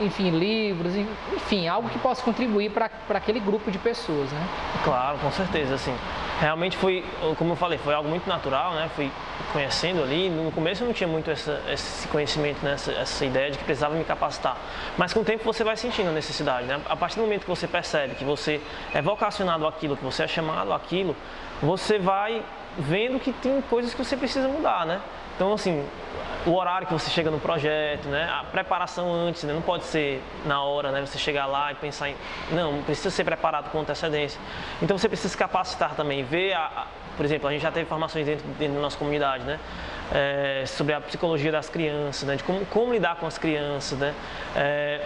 enfim, 0.00 0.30
livros, 0.30 0.94
enfim, 0.96 1.66
algo 1.66 1.88
que 1.88 1.98
possa 1.98 2.22
contribuir 2.22 2.70
para 2.70 2.90
aquele 3.10 3.40
grupo 3.40 3.70
de 3.70 3.78
pessoas, 3.78 4.30
né? 4.30 4.46
Claro, 4.84 5.18
com 5.18 5.30
certeza, 5.30 5.74
assim. 5.74 5.94
Realmente 6.40 6.76
foi, 6.76 7.04
como 7.36 7.52
eu 7.52 7.56
falei, 7.56 7.78
foi 7.78 7.94
algo 7.94 8.08
muito 8.08 8.28
natural, 8.28 8.72
né? 8.72 8.90
Fui 8.94 9.10
conhecendo 9.52 10.02
ali. 10.02 10.30
No 10.30 10.50
começo 10.52 10.82
eu 10.82 10.86
não 10.86 10.94
tinha 10.94 11.08
muito 11.08 11.30
essa, 11.30 11.62
esse 11.68 12.08
conhecimento, 12.08 12.64
né? 12.64 12.72
essa, 12.72 12.92
essa 12.92 13.24
ideia 13.24 13.50
de 13.50 13.58
que 13.58 13.64
precisava 13.64 13.94
me 13.94 14.04
capacitar. 14.04 14.56
Mas 14.96 15.12
com 15.12 15.20
o 15.20 15.24
tempo 15.24 15.44
você 15.44 15.64
vai 15.64 15.76
sentindo 15.76 16.08
a 16.08 16.12
necessidade, 16.12 16.66
né? 16.66 16.80
A 16.88 16.96
partir 16.96 17.16
do 17.16 17.22
momento 17.22 17.42
que 17.42 17.48
você 17.48 17.66
percebe 17.66 18.14
que 18.14 18.24
você 18.24 18.60
é 18.94 19.02
vocacionado 19.02 19.66
àquilo, 19.66 19.96
que 19.96 20.04
você 20.04 20.22
é 20.22 20.28
chamado 20.28 20.72
àquilo, 20.72 21.14
você 21.62 21.98
vai 21.98 22.42
vendo 22.78 23.18
que 23.18 23.32
tem 23.32 23.60
coisas 23.62 23.92
que 23.92 24.02
você 24.02 24.16
precisa 24.16 24.48
mudar, 24.48 24.86
né? 24.86 25.00
Então, 25.36 25.52
assim, 25.54 25.84
o 26.46 26.54
horário 26.54 26.86
que 26.86 26.92
você 26.92 27.10
chega 27.10 27.30
no 27.30 27.38
projeto, 27.40 28.08
né? 28.08 28.28
A 28.30 28.44
preparação 28.44 29.12
antes, 29.12 29.42
né? 29.44 29.52
Não 29.52 29.62
pode 29.62 29.84
ser 29.84 30.22
na 30.44 30.62
hora, 30.62 30.90
né? 30.90 31.00
Você 31.00 31.18
chegar 31.18 31.46
lá 31.46 31.72
e 31.72 31.74
pensar 31.74 32.10
em... 32.10 32.16
Não, 32.52 32.82
precisa 32.82 33.10
ser 33.10 33.24
preparado 33.24 33.70
com 33.70 33.80
antecedência. 33.80 34.40
Então, 34.82 34.98
você 34.98 35.08
precisa 35.08 35.28
se 35.28 35.36
capacitar 35.36 35.94
também, 35.94 36.22
ver 36.22 36.54
a. 36.54 36.86
Por 37.16 37.26
exemplo, 37.26 37.48
a 37.48 37.52
gente 37.52 37.62
já 37.62 37.70
teve 37.70 37.86
formações 37.86 38.24
dentro, 38.24 38.46
dentro 38.58 38.74
da 38.76 38.80
nossa 38.80 38.96
comunidade, 38.96 39.44
né? 39.44 39.58
É, 40.12 40.64
sobre 40.66 40.94
a 40.94 41.00
psicologia 41.00 41.52
das 41.52 41.68
crianças, 41.68 42.26
né? 42.26 42.36
De 42.36 42.44
como, 42.44 42.64
como 42.66 42.92
lidar 42.92 43.16
com 43.16 43.26
as 43.26 43.36
crianças, 43.36 43.98
né? 43.98 44.14
É, 44.56 45.04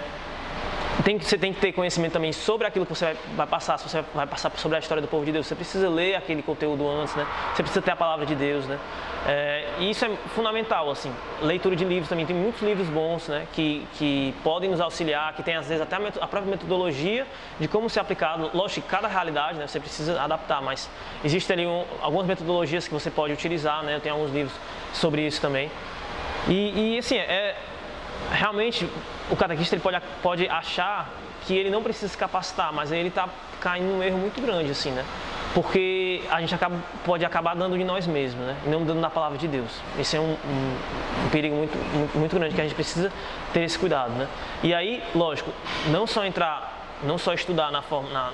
tem, 1.03 1.19
você 1.19 1.37
tem 1.37 1.53
que 1.53 1.61
ter 1.61 1.73
conhecimento 1.73 2.13
também 2.13 2.33
sobre 2.33 2.67
aquilo 2.67 2.87
que 2.87 2.95
você 2.95 3.07
vai, 3.07 3.17
vai, 3.37 3.47
passar. 3.47 3.79
Se 3.79 3.89
você 3.89 4.05
vai 4.15 4.27
passar 4.27 4.53
sobre 4.57 4.77
a 4.77 4.81
história 4.81 5.01
do 5.01 5.09
povo 5.09 5.25
de 5.25 5.33
Deus, 5.33 5.47
você 5.47 5.55
precisa 5.55 5.89
ler 5.89 6.15
aquele 6.15 6.43
conteúdo 6.43 6.89
antes, 6.89 7.15
né? 7.17 7.27
Você 7.55 7.63
precisa 7.63 7.83
ter 7.83 7.91
a 7.91 7.97
palavra 7.97 8.25
de 8.25 8.35
Deus, 8.35 8.65
né? 8.67 8.79
É, 9.27 9.65
e 9.79 9.91
isso 9.91 10.05
é 10.05 10.11
fundamental, 10.35 10.91
assim. 10.91 11.13
Leitura 11.43 11.75
de 11.75 11.85
livros 11.85 12.09
também. 12.09 12.25
Tem 12.25 12.37
muitos 12.37 12.63
livros 12.63 12.89
bons, 12.89 13.27
né? 13.29 13.47
Que, 13.53 13.87
que 13.95 14.35
podem 14.45 14.71
nos 14.71 14.81
auxiliar, 14.81 15.35
que 15.35 15.43
tem 15.43 15.57
às 15.57 15.67
vezes 15.67 15.83
até 15.83 15.97
a, 15.97 16.27
própria 16.27 16.43
metodologia 16.43 17.27
de 17.59 17.67
como 17.67 17.91
ser 17.91 18.01
aplicado. 18.01 18.51
Lógico 18.55 18.83
que 18.83 18.89
cada 18.89 19.09
realidade, 19.09 19.59
né? 19.59 19.67
Você 19.67 19.81
precisa 19.81 20.21
adaptar, 20.23 20.63
mas 20.63 20.89
existem 21.25 21.55
ali 21.55 21.67
um, 21.67 21.85
algumas 22.01 22.27
metodologias 22.27 22.87
que 22.87 22.95
você 22.95 23.11
pode 23.11 23.33
utilizar, 23.33 23.83
né? 23.83 23.97
Eu 23.97 24.01
tenho 24.01 24.15
alguns 24.15 24.33
livros 24.33 24.55
sobre 24.93 25.27
isso 25.27 25.41
também. 25.41 25.71
E, 26.47 26.95
e 26.95 26.99
assim, 26.99 27.17
é, 27.17 27.57
realmente 28.31 28.89
o 29.31 29.37
catequista 29.37 29.75
ele 29.75 29.83
pode, 29.83 30.01
pode 30.23 30.49
achar 30.49 31.11
que 31.47 31.55
ele 31.55 31.71
não 31.71 31.83
precisa 31.83 32.09
se 32.09 32.17
capacitar, 32.17 32.73
mas 32.73 32.91
ele 32.91 33.09
está 33.09 33.29
caindo 33.61 33.87
num 33.87 34.03
erro 34.03 34.19
muito 34.19 34.41
grande, 34.41 34.71
assim, 34.71 34.91
né? 34.91 35.05
Porque 35.55 36.23
a 36.31 36.41
gente 36.41 36.55
acaba, 36.55 36.77
pode 37.05 37.25
acabar 37.25 37.55
dando 37.55 37.79
de 37.79 37.85
nós 37.85 38.07
mesmos, 38.07 38.45
né? 38.45 38.57
Não 38.67 38.85
dando 38.85 39.01
na 39.01 39.11
palavra 39.11 39.39
de 39.39 39.47
Deus. 39.47 39.71
Esse 39.99 40.17
é 40.17 40.21
um, 40.21 40.33
um, 40.33 41.27
um 41.27 41.29
perigo 41.31 41.55
muito, 41.55 41.77
muito, 41.97 42.19
muito, 42.19 42.37
grande 42.37 42.55
que 42.55 42.61
a 42.61 42.65
gente 42.65 42.75
precisa 42.75 43.13
ter 43.53 43.61
esse 43.61 43.79
cuidado, 43.79 44.11
né? 44.13 44.27
E 44.63 44.75
aí, 44.75 45.03
lógico, 45.15 45.53
não 45.89 46.07
só 46.07 46.25
entrar, 46.25 46.84
não 47.05 47.19
só 47.19 47.33
estudar 47.35 47.71
na 47.71 47.83
forma, 47.83 48.11
na, 48.11 48.33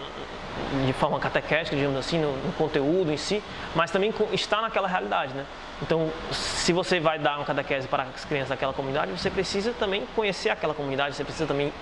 de 0.86 0.92
forma 0.92 1.18
catequética, 1.18 1.76
digamos 1.76 1.98
assim, 1.98 2.18
no, 2.18 2.36
no, 2.36 2.52
conteúdo 2.52 3.12
em 3.12 3.16
si, 3.16 3.42
mas 3.74 3.90
também 3.90 4.12
estar 4.32 4.62
naquela 4.62 4.88
realidade, 4.88 5.32
né? 5.34 5.44
Então, 5.82 6.10
se 6.30 6.72
você 6.72 7.00
vai 7.00 7.18
dar 7.18 7.36
uma 7.36 7.44
catequese 7.44 7.88
para 7.88 8.04
as 8.04 8.24
crianças 8.24 8.50
daquela 8.50 8.72
comunidade, 8.72 9.10
você 9.10 9.30
precisa 9.30 9.72
também 9.72 10.06
conhecer 10.14 10.50
aquela 10.50 10.74
comunidade, 10.74 11.16
você 11.16 11.24
precisa 11.24 11.46
também 11.46 11.72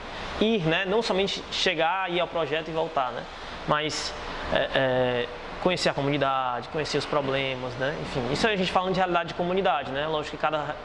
ir, 0.40 0.62
né? 0.66 0.84
Não 0.84 1.02
somente 1.02 1.42
chegar, 1.50 2.10
ir 2.10 2.20
ao 2.20 2.28
projeto 2.28 2.68
e 2.68 2.72
voltar, 2.72 3.10
né? 3.12 3.22
Mas 3.66 4.14
é, 4.52 4.68
é, 4.74 5.26
conhecer 5.62 5.88
a 5.88 5.94
comunidade, 5.94 6.68
conhecer 6.68 6.98
os 6.98 7.06
problemas, 7.06 7.74
né? 7.74 7.96
Enfim, 8.02 8.32
isso 8.32 8.46
a 8.46 8.56
gente 8.56 8.70
falando 8.70 8.92
de 8.92 8.98
realidade 8.98 9.28
de 9.28 9.34
comunidade, 9.34 9.90
né? 9.90 10.06
Lógico 10.06 10.36
que 10.36 10.40
cada 10.40 10.76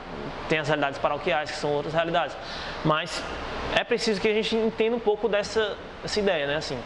tem 0.49 0.59
as 0.59 0.67
realidades 0.67 0.99
paroquiais, 0.99 1.51
que 1.51 1.57
são 1.57 1.71
outras 1.71 1.93
realidades, 1.93 2.35
mas 2.83 3.23
é 3.75 3.83
preciso 3.83 4.21
que 4.21 4.27
a 4.27 4.33
gente 4.33 4.55
entenda 4.55 4.95
um 4.95 4.99
pouco 4.99 5.27
dessa, 5.27 5.77
dessa 6.01 6.19
ideia, 6.19 6.47
né? 6.47 6.55
Assim, 6.55 6.77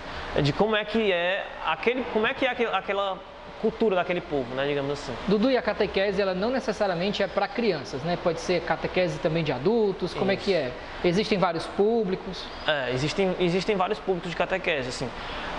de 0.41 0.53
como 0.53 0.75
é 0.75 0.86
que 0.86 1.12
é 1.12 1.46
aquele, 1.65 2.03
como 2.13 2.27
é 2.27 2.34
que 2.34 2.46
é 2.46 2.50
aquela 2.50 3.20
cultura 3.62 3.96
daquele 3.96 4.22
povo, 4.22 4.53
né, 4.53 4.67
digamos 4.67 4.91
assim. 4.91 5.13
Dudu, 5.27 5.50
e 5.50 5.58
a 5.58 5.62
catequese, 5.62 6.22
ela 6.22 6.34
não 6.34 6.50
necessariamente 6.50 7.24
é 7.24 7.27
para 7.27 7.48
crianças, 7.48 8.03
né? 8.03 8.17
Pode 8.22 8.39
ser 8.39 8.62
catequese 8.62 9.20
também 9.20 9.44
de 9.44 9.51
adultos, 9.51 10.13
como 10.13 10.32
Isso. 10.32 10.41
é 10.41 10.44
que 10.44 10.53
é? 10.53 10.72
Existem 11.03 11.38
vários 11.38 11.65
públicos? 11.65 12.46
É, 12.67 12.91
existem, 12.94 13.36
existem 13.39 13.75
vários 13.75 14.00
públicos 14.00 14.29
de 14.29 14.38
catequese, 14.38 14.89
assim. 14.89 15.10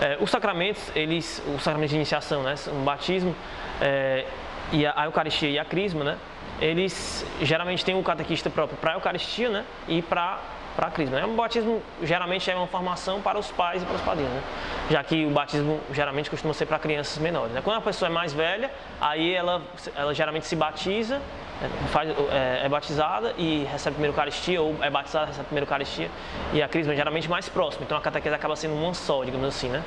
É, 0.01 0.17
os 0.21 0.31
sacramentos, 0.31 0.93
eles, 0.95 1.43
o 1.49 1.59
sacramento 1.59 1.91
de 1.91 1.97
iniciação, 1.97 2.43
né, 2.43 2.55
o 2.69 2.85
batismo, 2.85 3.35
é, 3.81 4.25
e 4.73 4.87
a, 4.87 4.93
a 4.95 5.05
Eucaristia 5.07 5.51
e 5.51 5.59
a 5.59 5.65
Crisma, 5.65 6.05
né, 6.05 6.19
eles 6.61 7.25
geralmente 7.43 7.85
têm 7.85 7.95
um 7.95 8.03
catequista 8.03 8.51
próprio 8.51 8.79
para 8.79 8.93
a 8.93 8.95
Eucaristia, 8.95 9.49
né, 9.49 9.65
e 9.89 10.03
para 10.03 10.41
para 10.79 10.87
a 10.87 10.91
crisma. 10.93 11.17
Né? 11.17 11.27
O 11.27 11.35
batismo 11.35 11.83
geralmente 12.05 12.49
é 12.49 12.55
uma 12.55 12.69
formação 12.69 13.21
para 13.21 13.37
os 13.37 13.51
pais 13.51 13.83
e 13.83 13.85
para 13.85 13.97
os 13.97 14.01
padrinhos, 14.01 14.33
né? 14.33 14.43
já 14.89 15.03
que 15.03 15.27
o 15.27 15.31
batismo 15.31 15.81
geralmente 15.93 16.31
costuma 16.31 16.55
ser 16.55 16.67
para 16.67 16.79
crianças 16.79 17.19
menores. 17.19 17.53
Né? 17.53 17.61
Quando 17.65 17.79
a 17.79 17.81
pessoa 17.81 18.09
é 18.09 18.13
mais 18.13 18.33
velha, 18.33 18.71
aí 19.01 19.35
ela, 19.35 19.61
ela 19.97 20.15
geralmente 20.15 20.47
se 20.47 20.55
batiza, 20.55 21.19
né? 21.61 21.69
faz, 21.91 22.09
é, 22.11 22.61
é, 22.63 22.69
batizada 22.69 23.35
e 23.37 23.65
recebe 23.65 23.89
a 23.89 23.95
primeira 23.95 24.13
Eucaristia, 24.13 24.63
ou 24.63 24.77
é 24.81 24.89
batizada 24.89 25.27
recebe 25.27 25.43
a 25.43 25.47
primeira 25.47 25.65
Eucaristia, 25.65 26.09
e 26.53 26.63
a 26.63 26.69
crisma 26.69 26.93
é 26.93 26.97
geralmente 26.97 27.29
mais 27.29 27.49
próxima. 27.49 27.85
Então 27.85 27.99
a 27.99 28.01
catequese 28.01 28.37
acaba 28.37 28.55
sendo 28.55 28.75
uma 28.75 28.95
só, 28.95 29.25
digamos 29.25 29.49
assim. 29.49 29.71
Né? 29.71 29.83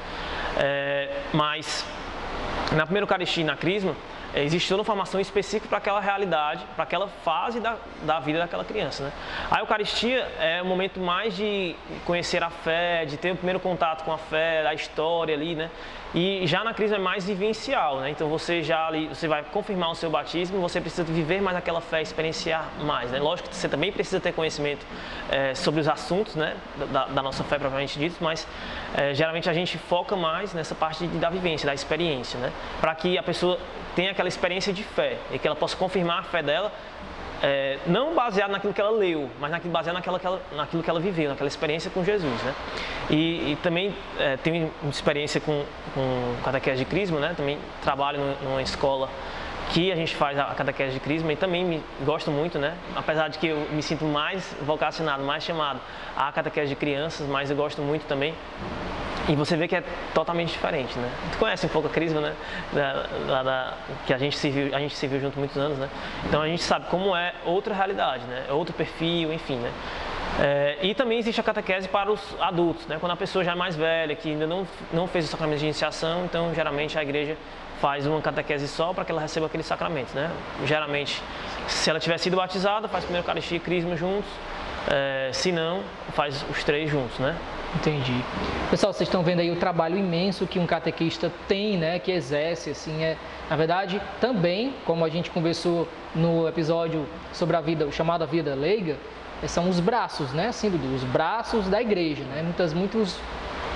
É, 0.58 1.10
mas 1.32 1.86
na 2.74 2.84
primeira 2.84 3.06
Eucaristia 3.06 3.44
e 3.44 3.46
na 3.46 3.56
crisma, 3.56 3.96
é, 4.34 4.44
existe 4.44 4.70
toda 4.70 4.82
uma 4.82 4.86
formação 4.86 5.20
específica 5.20 5.68
para 5.68 5.78
aquela 5.78 6.00
realidade, 6.00 6.64
para 6.76 6.84
aquela 6.84 7.08
fase 7.08 7.60
da, 7.60 7.78
da 8.04 8.20
vida 8.20 8.40
daquela 8.40 8.64
criança. 8.64 9.04
Né? 9.04 9.12
A 9.50 9.60
Eucaristia 9.60 10.28
é 10.40 10.62
o 10.62 10.66
momento 10.66 11.00
mais 11.00 11.36
de 11.36 11.76
conhecer 12.06 12.44
a 12.44 12.50
fé, 12.50 13.06
de 13.06 13.18
ter 13.18 13.32
o 13.32 13.36
primeiro 13.36 13.60
contato 13.60 14.04
com 14.04 14.12
a 14.12 14.18
fé, 14.18 14.66
a 14.66 14.74
história 14.74 15.36
ali, 15.36 15.56
né? 15.56 15.70
E 16.14 16.46
já 16.46 16.62
na 16.62 16.74
crise 16.74 16.94
é 16.94 16.98
mais 16.98 17.26
vivencial, 17.26 18.02
né? 18.02 18.10
Então 18.10 18.28
você 18.28 18.62
já 18.62 18.86
ali, 18.86 19.08
você 19.08 19.30
vai 19.30 19.44
confirmar 19.44 19.92
o 19.92 19.96
seu 19.96 20.10
batismo, 20.10 20.60
você 20.60 20.82
precisa 20.82 21.06
viver 21.06 21.42
mais 21.42 21.56
aquela 21.56 21.80
fé, 21.80 22.02
experienciar 22.02 22.68
mais, 22.82 23.12
né? 23.12 23.20
Lógico 23.20 23.48
que 23.48 23.56
você 23.56 23.70
também 23.70 23.94
precisa 23.94 24.20
ter 24.20 24.34
conhecimento 24.34 24.86
é, 25.30 25.56
sobre 25.56 25.80
os 25.80 25.88
assuntos, 25.88 26.36
né? 26.36 26.58
Da, 26.92 27.06
da, 27.06 27.22
nossa 27.22 27.46
fé 27.46 27.58
propriamente 27.58 27.98
dito, 27.98 28.18
mas 28.20 28.46
é, 28.94 29.14
geralmente 29.14 29.50
a 29.50 29.54
gente 29.54 29.78
foca 29.78 30.16
mais 30.18 30.54
nessa 30.54 30.76
parte 30.76 31.08
de, 31.08 31.18
da 31.18 31.30
vivência, 31.30 31.66
da 31.66 31.74
experiência, 31.74 32.38
né? 32.42 32.52
Para 32.82 32.94
que 32.94 33.18
a 33.18 33.24
pessoa 33.24 33.58
tenha 33.96 34.12
aquela 34.12 34.21
experiência 34.28 34.72
de 34.74 34.84
fé 34.84 35.18
e 35.32 35.40
que 35.40 35.48
ela 35.48 35.56
possa 35.56 35.76
confirmar 35.76 36.20
a 36.20 36.24
fé 36.24 36.42
dela 36.42 36.72
é, 37.42 37.80
não 37.88 38.14
baseado 38.14 38.52
naquilo 38.52 38.74
que 38.74 38.80
ela 38.80 38.92
leu, 38.92 39.30
mas 39.40 39.50
naquilo, 39.50 39.74
baseado 39.74 39.96
naquela, 39.96 40.20
que 40.20 40.28
ela, 40.28 40.42
naquilo 40.56 40.84
que 40.84 40.90
ela 40.90 41.00
viveu, 41.00 41.30
naquela 41.30 41.48
experiência 41.48 41.90
com 41.90 42.04
Jesus, 42.04 42.42
né? 42.44 42.54
E, 43.10 43.54
e 43.54 43.58
também 43.64 43.96
é, 44.20 44.38
tenho 44.38 44.72
experiência 44.90 45.42
com, 45.42 45.66
com 45.94 46.36
catequese 46.44 46.78
de 46.78 46.86
crisma, 46.86 47.20
né? 47.20 47.34
Também 47.36 47.58
trabalho 47.82 48.20
numa 48.44 48.62
escola 48.62 49.10
que 49.74 49.92
a 49.92 49.96
gente 49.96 50.16
faz 50.16 50.38
a 50.38 50.46
catequese 50.54 50.94
de 50.94 51.00
crisma 51.00 51.34
e 51.34 51.36
também 51.36 51.64
me 51.64 51.84
gosto 52.06 52.30
muito, 52.30 52.60
né? 52.60 52.76
Apesar 52.96 53.30
de 53.30 53.40
que 53.40 53.48
eu 53.48 53.68
me 53.72 53.82
sinto 53.82 54.06
mais 54.06 54.56
vocacionado, 54.62 55.24
mais 55.24 55.44
chamado 55.44 55.80
à 56.16 56.32
catequese 56.32 56.70
de 56.70 56.76
crianças, 56.76 57.28
mas 57.28 57.50
eu 57.50 57.56
gosto 57.56 57.82
muito 57.82 58.06
também. 58.06 58.36
E 59.30 59.36
você 59.36 59.56
vê 59.56 59.68
que 59.68 59.76
é 59.76 59.84
totalmente 60.14 60.52
diferente, 60.52 60.98
né? 60.98 61.10
Tu 61.32 61.38
conhece 61.38 61.66
um 61.66 61.70
pouco 61.70 61.88
a 61.88 61.92
crisma, 61.92 62.22
né? 62.22 62.34
Da, 62.74 62.94
da, 63.28 63.44
da, 63.44 63.74
que 64.06 64.14
a 64.14 64.18
gente 64.18 64.38
serviu, 64.38 64.76
a 64.76 64.80
gente 64.80 64.96
serviu 64.96 65.20
junto 65.20 65.38
muitos 65.38 65.58
anos, 65.58 65.78
né? 65.78 65.90
Então 66.26 66.42
a 66.42 66.48
gente 66.48 66.64
sabe 66.64 66.88
como 66.88 67.16
é 67.16 67.34
outra 67.46 67.74
realidade, 67.74 68.24
né? 68.26 68.46
É 68.50 68.54
outro 68.54 68.74
perfil, 68.74 69.32
enfim, 69.32 69.58
né? 69.58 69.72
É, 70.40 70.78
e 70.82 70.96
também 70.96 71.20
existe 71.20 71.40
a 71.40 71.44
catequese 71.44 71.88
para 71.88 72.12
os 72.12 72.22
adultos, 72.40 72.88
né? 72.88 72.98
Quando 73.00 73.12
a 73.12 73.16
pessoa 73.16 73.44
já 73.44 73.52
é 73.52 73.56
mais 73.56 73.76
velha, 73.76 74.16
que 74.16 74.30
ainda 74.30 74.48
não, 74.48 74.68
não 74.92 75.08
fez 75.08 75.26
o 75.26 75.28
sacramento 75.28 75.60
de 75.60 75.66
iniciação, 75.66 76.26
então 76.26 76.54
geralmente 76.54 76.98
a 76.98 77.04
igreja 77.04 77.38
faz 77.80 78.06
uma 78.06 78.22
catequese 78.22 78.68
só 78.68 78.94
para 78.94 79.04
que 79.04 79.12
ela 79.12 79.22
receba 79.22 79.48
aqueles 79.48 79.66
sacramentos, 79.66 80.14
né? 80.14 80.32
Geralmente, 80.66 81.22
se 81.68 81.90
ela 81.90 82.00
tiver 82.00 82.18
sido 82.18 82.38
batizada, 82.38 82.88
faz 82.88 83.04
primeiro 83.04 83.26
Eucaristia 83.26 83.58
e 83.58 83.60
Crisma 83.60 83.96
juntos, 83.96 84.30
é, 84.90 85.30
se 85.34 85.52
não, 85.52 85.82
faz 86.14 86.46
os 86.50 86.64
três 86.64 86.90
juntos, 86.90 87.20
né? 87.20 87.36
Entendi. 87.76 88.24
Pessoal, 88.70 88.94
vocês 88.94 89.08
estão 89.08 89.24
vendo 89.24 89.40
aí 89.40 89.50
o 89.50 89.56
trabalho 89.56 89.98
imenso 89.98 90.46
que 90.46 90.60
um 90.60 90.66
catequista 90.66 91.32
tem, 91.48 91.78
né, 91.78 92.00
que 92.00 92.12
exerce, 92.12 92.72
assim, 92.72 93.04
é, 93.04 93.18
na 93.50 93.56
verdade, 93.56 94.02
também, 94.20 94.74
como 94.86 95.06
a 95.06 95.10
gente 95.10 95.32
conversou 95.32 95.88
no 96.14 96.48
episódio 96.48 97.06
sobre 97.34 97.56
a 97.56 97.62
vida, 97.62 97.86
o 97.86 97.92
chamado 97.92 98.24
a 98.24 98.28
vida 98.28 98.54
leiga, 98.54 98.98
são 99.48 99.70
os 99.70 99.80
braços, 99.80 100.32
né, 100.34 100.50
assim, 100.50 100.70
Dudu, 100.70 100.94
os 100.94 101.04
braços 101.06 101.68
da 101.68 101.82
igreja, 101.82 102.24
né, 102.26 102.42
muitas, 102.44 102.74
muitos 102.74 103.18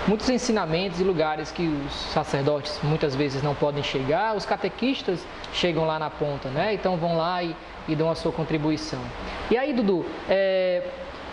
muitos 0.07 0.29
ensinamentos 0.29 0.99
e 0.99 1.03
lugares 1.03 1.51
que 1.51 1.63
os 1.63 1.93
sacerdotes 2.11 2.79
muitas 2.83 3.15
vezes 3.15 3.41
não 3.41 3.55
podem 3.55 3.81
chegar, 3.81 4.35
os 4.35 4.45
catequistas 4.45 5.25
chegam 5.51 5.85
lá 5.85 5.97
na 5.97 6.11
ponta, 6.11 6.47
né? 6.49 6.75
Então 6.75 6.95
vão 6.95 7.17
lá 7.17 7.41
e, 7.41 7.55
e 7.87 7.95
dão 7.95 8.11
a 8.11 8.13
sua 8.13 8.31
contribuição. 8.31 8.99
E 9.49 9.57
aí, 9.57 9.73
Dudu, 9.73 10.05
é, 10.29 10.83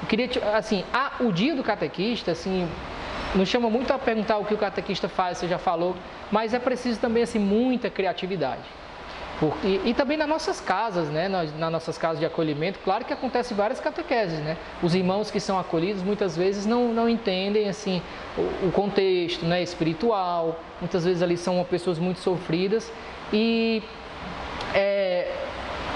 eu 0.03 0.09
queria, 0.09 0.29
assim, 0.55 0.85
a, 0.93 1.13
o 1.21 1.33
dia 1.33 1.55
do 1.55 1.63
catequista, 1.63 2.33
assim, 2.33 2.69
nos 3.35 3.49
chama 3.49 3.71
muito 3.71 3.93
a 3.93 3.99
perguntar 3.99 4.39
o 4.39 4.45
que 4.45 4.53
o 4.53 4.59
catequista 4.59 5.09
faz, 5.09 5.39
você 5.39 5.49
já 5.49 5.59
falou, 5.59 5.97
mas 6.31 6.53
é 6.53 6.59
preciso 6.59 7.01
também, 7.01 7.23
assim, 7.23 7.39
muita 7.39 7.89
criatividade. 7.89 8.63
Porque, 9.43 9.81
e 9.85 9.93
também 9.93 10.17
nas 10.17 10.29
nossas 10.29 10.61
casas, 10.61 11.09
né? 11.09 11.29
Nas, 11.29 11.53
nas, 11.59 11.73
nossas 11.73 11.99
casas 11.99 12.21
de 12.21 12.25
acolhimento, 12.25 12.79
claro 12.85 13.05
que 13.05 13.13
acontece 13.13 13.53
várias 13.55 13.81
catequeses, 13.81 14.39
né? 14.39 14.57
Os 14.81 14.95
irmãos 14.95 15.33
que 15.33 15.41
são 15.41 15.59
acolhidos 15.59 16.01
muitas 16.01 16.37
vezes 16.37 16.65
não, 16.65 16.93
não 16.93 17.09
entendem 17.09 17.69
assim 17.69 18.01
o, 18.39 18.69
o 18.69 18.73
contexto 18.73 19.45
né? 19.45 19.61
espiritual, 19.61 20.61
muitas 20.81 21.05
vezes 21.05 21.23
ali 21.23 21.37
são 21.37 21.65
pessoas 21.65 21.99
muito 21.99 22.21
sofridas 22.21 22.93
e 23.33 23.83
é, 24.75 25.29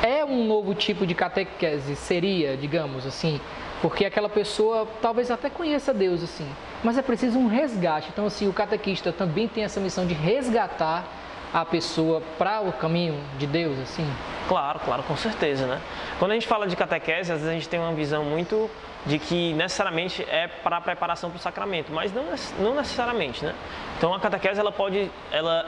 é 0.03 0.25
um 0.25 0.45
novo 0.45 0.75
tipo 0.75 1.07
de 1.07 1.15
catequese, 1.15 1.95
seria, 1.95 2.57
digamos 2.57 3.07
assim, 3.07 3.41
porque 3.83 4.05
aquela 4.05 4.29
pessoa 4.29 4.87
talvez 5.01 5.31
até 5.31 5.51
conheça 5.51 5.93
Deus 5.93 6.23
assim, 6.23 6.49
mas 6.83 6.97
é 6.97 7.03
preciso 7.03 7.39
um 7.39 7.47
resgate. 7.47 8.09
Então 8.13 8.27
assim, 8.27 8.49
o 8.49 8.53
catequista 8.53 9.13
também 9.13 9.49
tem 9.49 9.65
essa 9.65 9.81
missão 9.81 10.07
de 10.07 10.15
resgatar 10.15 11.05
a 11.53 11.65
pessoa 11.65 12.23
para 12.37 12.61
o 12.61 12.73
caminho 12.73 13.19
de 13.39 13.47
Deus, 13.47 13.79
assim? 13.79 14.07
Claro, 14.49 14.81
claro, 14.85 15.03
com 15.03 15.17
certeza, 15.17 15.67
né? 15.67 15.81
Quando 16.19 16.33
a 16.33 16.35
gente 16.35 16.47
fala 16.47 16.67
de 16.67 16.77
catequese, 16.77 17.33
às 17.33 17.39
vezes 17.39 17.49
a 17.49 17.53
gente 17.53 17.69
tem 17.69 17.81
uma 17.81 17.93
visão 17.93 18.25
muito 18.25 18.71
de 19.07 19.19
que 19.19 19.55
necessariamente 19.55 20.23
é 20.29 20.49
para 20.49 20.79
a 20.79 20.81
preparação 20.81 21.31
para 21.31 21.39
o 21.39 21.41
sacramento, 21.41 21.93
mas 21.93 22.13
não, 22.13 22.25
não 22.59 22.75
necessariamente, 22.75 23.45
né? 23.45 23.55
Então 23.97 24.13
a 24.13 24.21
catequese 24.21 24.61
ela 24.61 24.73
pode, 24.73 25.11
ela, 25.31 25.67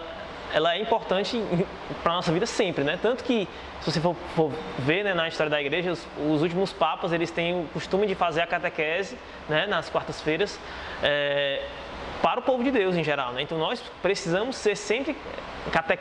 ela 0.53 0.75
é 0.75 0.81
importante 0.81 1.43
para 2.03 2.13
a 2.13 2.17
nossa 2.17 2.33
vida 2.33 2.47
sempre, 2.47 2.85
né? 2.85 2.99
Tanto 3.01 3.23
que 3.25 3.49
se 3.81 3.91
você 3.91 4.01
for, 4.01 4.17
for 4.35 4.51
ver 4.79 5.05
né, 5.05 5.15
na 5.15 5.29
história 5.29 5.51
da 5.51 5.61
igreja, 5.61 5.93
os, 5.93 6.07
os, 6.19 6.43
últimos 6.43 6.73
papas 6.73 7.13
eles 7.13 7.31
têm 7.31 7.55
o 7.55 7.69
costume 7.73 8.07
de 8.07 8.15
fazer 8.15 8.41
a 8.41 8.47
catequese, 8.47 9.17
né, 9.49 9.67
nas 9.67 9.89
quartas-feiras. 9.89 10.59
É, 11.03 11.63
para 12.23 12.41
o 12.41 12.43
povo 12.43 12.65
de 12.65 12.71
Deus 12.71 12.97
em 12.97 13.05
geral, 13.05 13.33
né? 13.33 13.43
Então 13.43 13.59
nós 13.59 13.83
precisamos 14.03 14.57
ser 14.57 14.77
sempre 14.77 15.17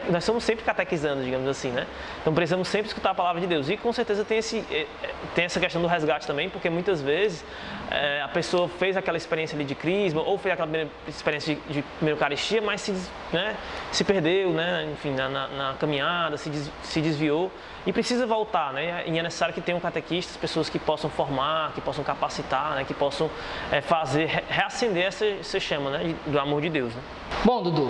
nós 0.09 0.23
somos 0.23 0.43
sempre 0.43 0.63
catequizando, 0.63 1.23
digamos 1.23 1.47
assim, 1.47 1.71
né? 1.71 1.85
Então 2.21 2.33
precisamos 2.33 2.67
sempre 2.67 2.87
escutar 2.87 3.11
a 3.11 3.15
palavra 3.15 3.41
de 3.41 3.47
Deus. 3.47 3.69
E 3.69 3.75
com 3.75 3.91
certeza 3.91 4.23
tem, 4.23 4.37
esse, 4.37 4.63
eh, 4.71 4.87
eh, 5.03 5.09
tem 5.35 5.45
essa 5.45 5.59
questão 5.59 5.81
do 5.81 5.87
resgate 5.87 6.25
também, 6.25 6.49
porque 6.49 6.69
muitas 6.69 7.01
vezes 7.01 7.43
é, 7.89 8.21
a 8.21 8.27
pessoa 8.27 8.67
fez 8.67 8.97
aquela 8.97 9.17
experiência 9.17 9.55
ali 9.55 9.65
de 9.65 9.75
crisma, 9.75 10.21
ou 10.21 10.37
fez 10.37 10.53
aquela 10.53 10.87
experiência 11.07 11.57
de, 11.69 11.83
de 12.01 12.09
Eucaristia, 12.09 12.61
mas 12.61 12.81
se, 12.81 12.93
né, 13.31 13.55
se 13.91 14.03
perdeu, 14.03 14.51
né? 14.51 14.87
Enfim, 14.91 15.11
na, 15.13 15.29
na, 15.29 15.47
na 15.47 15.73
caminhada, 15.73 16.37
se, 16.37 16.49
des, 16.49 16.71
se 16.83 17.01
desviou 17.01 17.51
e 17.85 17.93
precisa 17.93 18.25
voltar, 18.25 18.73
né? 18.73 19.03
E 19.07 19.17
é 19.17 19.23
necessário 19.23 19.53
que 19.53 19.61
tenham 19.61 19.79
catequistas, 19.79 20.35
pessoas 20.35 20.69
que 20.69 20.77
possam 20.77 21.09
formar, 21.09 21.71
que 21.73 21.81
possam 21.81 22.03
capacitar, 22.03 22.75
né? 22.75 22.83
Que 22.83 22.93
possam 22.93 23.29
é, 23.71 23.79
fazer, 23.81 24.43
reacender 24.49 25.05
essa, 25.05 25.25
essa 25.25 25.59
chama, 25.59 25.91
né? 25.91 26.06
Do 26.25 26.39
amor 26.39 26.61
de 26.61 26.69
Deus, 26.69 26.93
né? 26.93 27.01
Bom, 27.43 27.61
Dudu, 27.61 27.89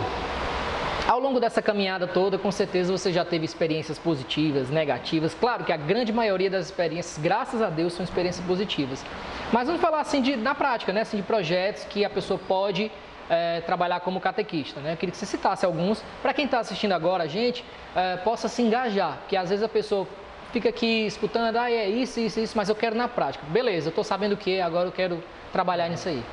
ao 1.08 1.20
longo 1.20 1.40
dessa 1.40 1.62
caminhada 1.62 2.06
toda, 2.06 2.38
com 2.38 2.52
certeza 2.52 2.92
você 2.92 3.14
já 3.14 3.24
teve 3.24 3.46
experiências 3.46 3.98
positivas, 3.98 4.70
negativas. 4.70 5.34
Claro 5.34 5.64
que 5.64 5.72
a 5.72 5.78
grande 5.78 6.12
maioria 6.12 6.50
das 6.50 6.66
experiências, 6.66 7.18
graças 7.18 7.62
a 7.62 7.70
Deus, 7.70 7.94
são 7.94 8.04
experiências 8.04 8.46
positivas. 8.46 9.06
Mas 9.52 9.68
vamos 9.68 9.82
falar 9.82 10.02
assim 10.02 10.22
de, 10.22 10.36
na 10.36 10.54
prática, 10.54 10.92
né? 10.92 11.02
Assim, 11.02 11.18
de 11.18 11.24
projetos 11.24 11.86
que 11.86 12.04
a 12.04 12.10
pessoa 12.10 12.40
pode 12.48 12.92
é, 13.30 13.62
trabalhar 13.62 14.00
como 14.02 14.20
catequista. 14.20 14.80
Né? 14.80 14.94
Eu 14.94 14.98
queria 14.98 15.12
que 15.12 15.18
você 15.18 15.26
citasse 15.26 15.66
alguns, 15.66 16.04
para 16.22 16.34
quem 16.34 16.46
está 16.46 16.60
assistindo 16.60 16.94
agora 16.94 17.24
a 17.24 17.28
gente, 17.28 17.64
é, 17.96 18.18
possa 18.18 18.48
se 18.48 18.62
engajar, 18.62 19.20
que 19.28 19.36
às 19.36 19.50
vezes 19.50 19.64
a 19.64 19.70
pessoa 19.70 20.08
fica 20.52 20.70
aqui 20.70 21.06
escutando, 21.06 21.58
ah, 21.58 21.72
é 21.72 21.88
isso, 21.90 22.20
isso, 22.20 22.40
isso, 22.40 22.58
mas 22.58 22.70
eu 22.70 22.76
quero 22.76 22.96
na 22.96 23.08
prática. 23.08 23.46
Beleza, 23.50 23.88
eu 23.88 23.90
estou 23.90 24.04
sabendo 24.04 24.34
o 24.34 24.38
que, 24.38 24.62
agora 24.62 24.88
eu 24.88 24.92
quero 24.92 25.24
trabalhar 25.52 25.90
nisso 25.90 26.10
aí. 26.10 26.24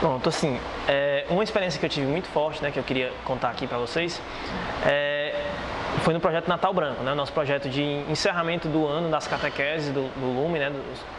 Pronto, 0.00 0.28
assim, 0.28 0.58
é, 0.88 1.24
uma 1.28 1.42
experiência 1.42 1.78
que 1.78 1.86
eu 1.86 1.90
tive 1.90 2.06
muito 2.06 2.28
forte, 2.28 2.62
né, 2.62 2.70
que 2.70 2.78
eu 2.78 2.82
queria 2.82 3.12
contar 3.24 3.50
aqui 3.50 3.66
para 3.66 3.78
vocês, 3.78 4.20
é, 4.84 5.34
foi 6.02 6.12
no 6.12 6.20
projeto 6.20 6.48
Natal 6.48 6.72
Branco, 6.74 7.02
né, 7.02 7.14
nosso 7.14 7.32
projeto 7.32 7.68
de 7.68 7.82
encerramento 8.10 8.68
do 8.68 8.86
ano 8.86 9.08
das 9.10 9.26
catequeses 9.26 9.92
do, 9.92 10.08
do 10.18 10.26
Lume, 10.26 10.58
né, 10.58 10.72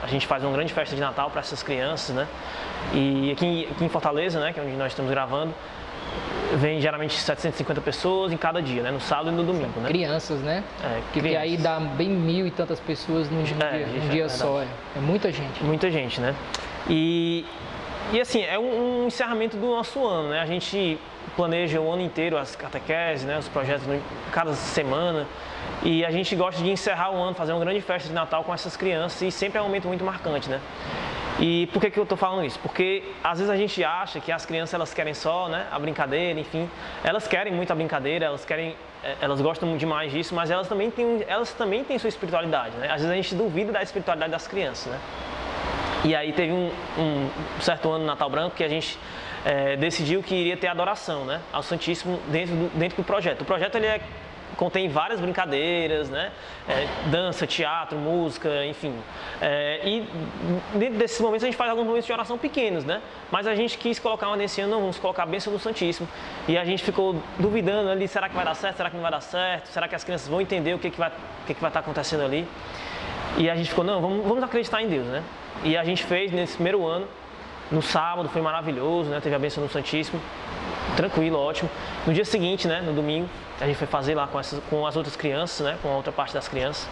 a 0.04 0.08
gente 0.08 0.28
faz 0.28 0.44
uma 0.44 0.52
grande 0.54 0.74
festa 0.74 0.96
de 0.96 1.02
Natal 1.02 1.30
para 1.30 1.40
essas 1.40 1.64
crianças, 1.64 2.16
né, 2.16 2.28
e 2.94 3.32
aqui, 3.32 3.68
aqui 3.72 3.86
em 3.86 3.90
Fortaleza, 3.90 4.40
né, 4.40 4.54
que 4.54 4.60
é 4.60 4.64
onde 4.64 4.76
nós 4.76 4.92
estamos 4.92 5.10
gravando, 5.10 5.54
vem 6.58 6.80
geralmente 6.80 7.14
750 7.14 7.82
pessoas 7.82 8.32
em 8.32 8.38
cada 8.38 8.62
dia, 8.62 8.82
né? 8.84 8.92
No 8.92 9.02
sábado 9.02 9.30
e 9.30 9.34
no 9.34 9.44
domingo, 9.44 9.80
né? 9.80 9.88
Crianças, 9.88 10.40
né? 10.40 10.64
É, 10.84 11.00
Porque 11.02 11.20
crianças. 11.20 11.42
aí 11.42 11.58
dá 11.58 11.80
bem 11.80 12.10
mil 12.10 12.48
e 12.48 12.52
tantas 12.52 12.80
pessoas 12.80 13.30
num, 13.30 13.42
é, 13.42 13.44
dia, 13.44 14.04
um 14.04 14.10
dia 14.10 14.26
é 14.26 14.30
só. 14.30 14.62
É, 14.62 14.68
é 14.96 15.00
muita 15.00 15.32
gente. 15.32 15.64
Muita 15.64 15.90
gente, 15.92 16.22
né? 16.22 16.34
E 16.90 17.46
e 18.14 18.22
assim, 18.22 18.44
é 18.44 18.58
um, 18.58 19.04
um, 19.04 19.08
encerramento 19.08 19.58
do 19.58 19.68
nosso 19.68 20.06
ano, 20.06 20.30
né? 20.30 20.40
A 20.40 20.46
gente 20.46 20.98
planeja 21.36 21.82
o 21.82 21.92
ano 21.92 22.02
inteiro 22.02 22.38
as 22.38 22.56
catequeses, 22.56 23.26
né? 23.26 23.38
os 23.38 23.48
projetos 23.48 23.86
cada 24.32 24.54
semana. 24.54 25.28
E 25.84 26.06
a 26.06 26.12
gente 26.12 26.36
gosta 26.36 26.62
de 26.62 26.70
encerrar 26.70 27.12
o 27.12 27.18
ano, 27.18 27.36
fazer 27.36 27.52
uma 27.52 27.60
grande 27.60 27.82
festa 27.82 28.08
de 28.08 28.14
Natal 28.14 28.44
com 28.44 28.54
essas 28.54 28.78
crianças 28.78 29.22
e 29.22 29.32
sempre 29.32 29.58
é 29.58 29.62
um 29.62 29.66
momento 29.66 29.88
muito 29.88 30.04
marcante, 30.04 30.50
né? 30.50 30.62
E 31.40 31.68
por 31.74 31.82
que, 31.82 31.92
que 31.92 32.00
eu 32.00 32.04
estou 32.04 32.18
falando 32.18 32.46
isso? 32.46 32.58
Porque 32.60 33.04
às 33.22 33.40
vezes 33.40 33.52
a 33.52 33.58
gente 33.58 33.84
acha 33.84 34.22
que 34.22 34.32
as 34.32 34.46
crianças 34.46 34.74
elas 34.74 34.94
querem 34.94 35.14
só 35.14 35.50
né, 35.50 35.68
a 35.70 35.78
brincadeira, 35.78 36.40
enfim. 36.40 36.70
Elas 37.04 37.28
querem 37.28 37.52
muito 37.52 37.72
a 37.72 37.76
brincadeira, 37.76 38.26
elas 38.26 38.46
querem, 38.46 38.76
é, 39.04 39.16
elas 39.20 39.42
gostam 39.42 39.76
demais 39.76 40.12
disso, 40.12 40.34
mas 40.34 40.50
elas 40.50 40.68
também 40.70 40.90
têm, 40.90 41.26
elas 41.28 41.52
também 41.52 41.84
têm 41.84 42.00
sua 42.00 42.08
espiritualidade, 42.08 42.78
né? 42.78 42.88
Às 42.88 43.02
vezes 43.02 43.12
a 43.12 43.16
gente 43.16 43.36
duvida 43.36 43.74
da 43.74 43.84
espiritualidade 43.84 44.32
das 44.32 44.48
crianças, 44.48 44.94
né? 44.94 45.00
E 46.04 46.16
aí 46.16 46.34
teve 46.34 46.52
um, 46.52 46.72
um 46.98 47.30
certo 47.62 47.90
ano 47.92 48.06
Natal 48.06 48.30
Branco 48.30 48.56
que 48.56 48.64
a 48.64 48.70
gente 48.70 48.98
é, 49.46 49.76
decidiu 49.78 50.24
que 50.24 50.34
iria 50.34 50.58
ter 50.58 50.68
adoração 50.68 51.24
né, 51.24 51.40
ao 51.54 51.62
Santíssimo 51.62 52.20
dentro 52.28 52.56
do, 52.56 52.78
dentro 52.78 52.98
do 52.98 53.04
projeto. 53.04 53.42
O 53.42 53.46
projeto 53.46 53.76
ele 53.76 53.86
é, 53.86 54.02
contém 54.58 54.88
várias 54.88 55.20
brincadeiras, 55.20 56.10
né, 56.10 56.32
é, 56.68 56.88
dança, 57.10 57.46
teatro, 57.46 57.98
música, 57.98 58.66
enfim. 58.66 58.96
É, 59.40 59.82
e 59.88 60.10
dentro 60.74 60.98
desses 60.98 61.20
momentos 61.20 61.44
a 61.44 61.48
gente 61.48 61.58
faz 61.58 61.70
alguns 61.70 61.86
momentos 61.86 62.08
de 62.08 62.14
oração 62.14 62.38
pequenos, 62.38 62.84
né? 62.84 63.02
Mas 63.32 63.46
a 63.46 63.54
gente 63.54 63.78
quis 63.78 64.00
colocar 64.00 64.28
uma 64.28 64.38
nesse 64.38 64.62
ano, 64.62 64.72
não, 64.72 64.82
vamos 64.82 64.98
colocar 64.98 65.24
a 65.24 65.28
bênção 65.28 65.54
do 65.54 65.60
Santíssimo. 65.60 66.08
E 66.48 66.58
a 66.58 66.66
gente 66.66 66.84
ficou 66.84 67.22
duvidando 67.38 67.90
ali, 67.90 68.08
será 68.08 68.28
que 68.28 68.36
vai 68.36 68.46
dar 68.46 68.56
certo, 68.56 68.78
será 68.78 68.90
que 68.90 68.96
não 68.96 69.04
vai 69.04 69.12
dar 69.12 69.22
certo? 69.22 69.68
Será 69.68 69.88
que 69.88 69.96
as 69.96 70.04
crianças 70.04 70.28
vão 70.28 70.42
entender 70.42 70.74
o 70.74 70.80
que, 70.80 70.90
que, 70.90 70.98
vai, 70.98 71.10
o 71.10 71.46
que, 71.46 71.54
que 71.54 71.62
vai 71.62 71.70
estar 71.70 71.82
acontecendo 71.82 72.24
ali? 72.24 72.48
E 73.38 73.50
a 73.50 73.56
gente 73.56 73.70
ficou, 73.70 73.84
não, 73.84 74.02
vamos, 74.02 74.26
vamos 74.26 74.44
acreditar 74.44 74.82
em 74.82 74.88
Deus, 74.88 75.06
né? 75.08 75.24
E 75.64 75.76
a 75.76 75.84
gente 75.84 76.04
fez 76.04 76.32
nesse 76.32 76.54
primeiro 76.54 76.86
ano, 76.86 77.08
no 77.72 77.82
sábado, 77.82 78.30
foi 78.30 78.42
maravilhoso, 78.42 79.10
né? 79.10 79.20
Teve 79.20 79.36
a 79.36 79.40
bênção 79.40 79.64
do 79.64 79.70
Santíssimo, 79.70 80.22
tranquilo, 80.96 81.38
ótimo. 81.38 81.70
No 82.06 82.14
dia 82.14 82.26
seguinte, 82.26 82.68
né, 82.68 82.82
no 82.82 82.94
domingo, 82.94 83.28
a 83.60 83.66
gente 83.66 83.78
foi 83.78 83.88
fazer 83.88 84.16
lá 84.16 84.28
com, 84.28 84.40
essas, 84.40 84.62
com 84.70 84.86
as 84.86 84.96
outras 84.96 85.16
crianças, 85.16 85.66
né, 85.66 85.78
com 85.82 85.90
a 85.90 85.96
outra 85.96 86.12
parte 86.12 86.34
das 86.34 86.48
crianças. 86.48 86.88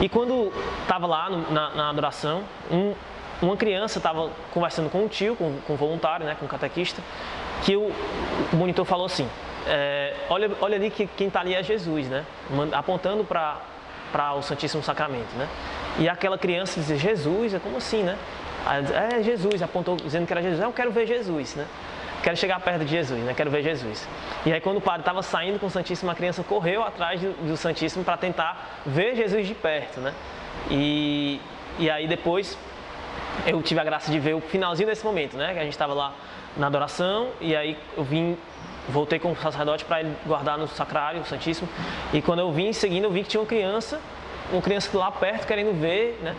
E 0.00 0.08
quando 0.08 0.52
estava 0.82 1.06
lá 1.06 1.30
no, 1.30 1.50
na, 1.50 1.70
na, 1.70 1.90
adoração, 1.90 2.42
um, 2.70 2.94
uma 3.40 3.56
criança 3.56 3.98
estava 3.98 4.30
conversando 4.52 4.90
com 4.90 5.04
um 5.04 5.08
tio, 5.08 5.36
com, 5.36 5.56
com 5.66 5.74
um 5.74 5.76
voluntário, 5.76 6.26
né, 6.26 6.36
com 6.38 6.44
um 6.46 6.48
catequista, 6.48 7.02
que 7.62 7.76
o, 7.76 7.92
o 8.52 8.56
monitor 8.56 8.84
falou 8.84 9.06
assim, 9.06 9.28
é, 9.66 10.14
olha, 10.28 10.50
olha 10.60 10.76
ali 10.76 10.90
que 10.90 11.06
quem 11.06 11.28
está 11.28 11.40
ali 11.40 11.54
é 11.54 11.62
Jesus, 11.62 12.08
né? 12.08 12.24
Apontando 12.72 13.24
para 13.24 13.60
o 14.34 14.42
Santíssimo 14.42 14.82
Sacramento, 14.82 15.34
né? 15.36 15.48
E 15.98 16.08
aquela 16.08 16.38
criança 16.38 16.80
dizia, 16.80 16.96
Jesus, 16.96 17.54
é 17.54 17.58
como 17.58 17.76
assim, 17.76 18.02
né? 18.02 18.16
É 19.10 19.22
Jesus, 19.22 19.62
apontou 19.62 19.96
dizendo 19.96 20.26
que 20.26 20.32
era 20.32 20.42
Jesus. 20.42 20.60
Eu 20.60 20.72
quero 20.72 20.90
ver 20.90 21.06
Jesus, 21.06 21.54
né? 21.54 21.66
Quero 22.22 22.36
chegar 22.36 22.58
perto 22.60 22.84
de 22.84 22.90
Jesus, 22.90 23.20
né? 23.20 23.34
Quero 23.34 23.50
ver 23.50 23.62
Jesus. 23.62 24.08
E 24.46 24.52
aí 24.52 24.60
quando 24.60 24.78
o 24.78 24.80
padre 24.80 25.00
estava 25.00 25.22
saindo 25.22 25.58
com 25.58 25.66
o 25.66 25.70
Santíssimo, 25.70 26.10
a 26.10 26.14
criança 26.14 26.42
correu 26.42 26.82
atrás 26.82 27.20
do, 27.20 27.32
do 27.48 27.56
Santíssimo 27.56 28.02
para 28.02 28.16
tentar 28.16 28.80
ver 28.86 29.14
Jesus 29.14 29.46
de 29.46 29.54
perto, 29.54 30.00
né? 30.00 30.14
E, 30.70 31.38
e 31.78 31.90
aí 31.90 32.06
depois 32.06 32.56
eu 33.46 33.60
tive 33.62 33.80
a 33.80 33.84
graça 33.84 34.10
de 34.10 34.18
ver 34.18 34.34
o 34.34 34.40
finalzinho 34.40 34.88
desse 34.88 35.04
momento, 35.04 35.36
né? 35.36 35.52
Que 35.52 35.58
a 35.58 35.64
gente 35.64 35.72
estava 35.72 35.92
lá 35.92 36.14
na 36.56 36.68
adoração 36.68 37.28
e 37.40 37.54
aí 37.54 37.76
eu 37.96 38.04
vim 38.04 38.38
voltei 38.88 39.18
com 39.18 39.32
o 39.32 39.36
sacerdote 39.36 39.84
para 39.84 40.04
guardar 40.26 40.58
no 40.58 40.68
sacrário, 40.68 41.20
o 41.20 41.24
Santíssimo. 41.24 41.68
E 42.12 42.20
quando 42.20 42.40
eu 42.40 42.52
vim 42.52 42.72
seguindo, 42.72 43.04
eu 43.04 43.10
vi 43.10 43.22
que 43.22 43.28
tinha 43.30 43.40
uma 43.40 43.46
criança, 43.46 44.00
uma 44.52 44.62
criança 44.62 44.96
lá 44.96 45.10
perto 45.10 45.46
querendo 45.46 45.78
ver, 45.78 46.18
né? 46.22 46.34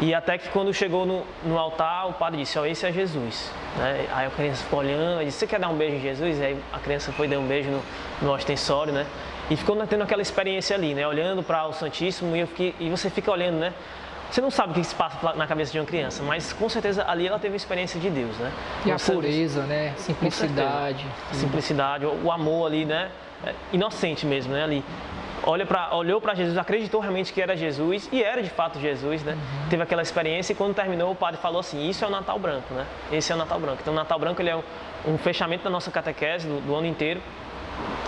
E 0.00 0.14
até 0.14 0.38
que 0.38 0.48
quando 0.48 0.72
chegou 0.72 1.04
no, 1.04 1.22
no 1.44 1.58
altar, 1.58 2.08
o 2.08 2.14
padre 2.14 2.40
disse, 2.40 2.58
ó, 2.58 2.62
oh, 2.62 2.66
esse 2.66 2.86
é 2.86 2.92
Jesus. 2.92 3.52
Né? 3.76 4.06
Aí 4.12 4.26
a 4.26 4.30
criança 4.30 4.64
ficou 4.64 4.78
olhando, 4.80 5.20
e 5.20 5.26
disse, 5.26 5.38
você 5.38 5.46
quer 5.46 5.60
dar 5.60 5.68
um 5.68 5.76
beijo 5.76 5.96
em 5.96 6.00
Jesus? 6.00 6.38
E 6.38 6.44
aí 6.44 6.58
a 6.72 6.78
criança 6.78 7.12
foi 7.12 7.28
dar 7.28 7.38
um 7.38 7.46
beijo 7.46 7.70
no, 7.70 7.82
no 8.22 8.32
ostensório, 8.32 8.92
né? 8.92 9.06
E 9.50 9.56
ficou 9.56 9.76
tendo 9.86 10.02
aquela 10.02 10.22
experiência 10.22 10.74
ali, 10.74 10.94
né? 10.94 11.06
Olhando 11.06 11.42
para 11.42 11.66
o 11.66 11.72
Santíssimo 11.72 12.34
e, 12.34 12.46
fiquei, 12.46 12.74
e 12.80 12.88
você 12.88 13.10
fica 13.10 13.30
olhando, 13.30 13.58
né? 13.58 13.72
Você 14.32 14.40
não 14.40 14.50
sabe 14.50 14.72
o 14.72 14.74
que 14.74 14.82
se 14.82 14.94
passa 14.94 15.34
na 15.34 15.46
cabeça 15.46 15.70
de 15.70 15.78
uma 15.78 15.84
criança, 15.84 16.22
mas 16.22 16.54
com 16.54 16.66
certeza 16.66 17.04
ali 17.06 17.26
ela 17.26 17.38
teve 17.38 17.52
uma 17.52 17.56
experiência 17.56 18.00
de 18.00 18.08
Deus, 18.08 18.34
né? 18.38 18.50
E 18.86 18.90
a 18.90 18.96
pureza, 18.96 19.64
né? 19.64 19.92
Simplicidade. 19.98 21.04
Simplicidade, 21.32 22.06
o 22.06 22.32
amor 22.32 22.66
ali, 22.66 22.86
né? 22.86 23.10
É 23.44 23.54
inocente 23.74 24.24
mesmo, 24.24 24.54
né? 24.54 24.64
Ali. 24.64 24.82
Olha 25.44 25.66
pra, 25.66 25.94
olhou 25.94 26.18
para 26.18 26.34
Jesus, 26.34 26.56
acreditou 26.56 26.98
realmente 27.02 27.30
que 27.30 27.42
era 27.42 27.54
Jesus 27.54 28.08
e 28.10 28.22
era 28.22 28.42
de 28.42 28.48
fato 28.48 28.80
Jesus, 28.80 29.22
né? 29.22 29.32
Uhum. 29.32 29.68
Teve 29.68 29.82
aquela 29.82 30.00
experiência 30.00 30.54
e 30.54 30.56
quando 30.56 30.74
terminou 30.74 31.12
o 31.12 31.14
padre 31.14 31.38
falou 31.38 31.60
assim: 31.60 31.86
Isso 31.86 32.02
é 32.02 32.08
o 32.08 32.10
Natal 32.10 32.38
Branco, 32.38 32.72
né? 32.72 32.86
Esse 33.12 33.32
é 33.32 33.34
o 33.34 33.38
Natal 33.38 33.60
Branco. 33.60 33.80
Então, 33.82 33.92
o 33.92 33.96
Natal 33.96 34.18
Branco 34.18 34.40
ele 34.40 34.48
é 34.48 34.56
um, 34.56 34.62
um 35.08 35.18
fechamento 35.18 35.62
da 35.62 35.68
nossa 35.68 35.90
catequese 35.90 36.48
do, 36.48 36.58
do 36.58 36.74
ano 36.74 36.86
inteiro 36.86 37.20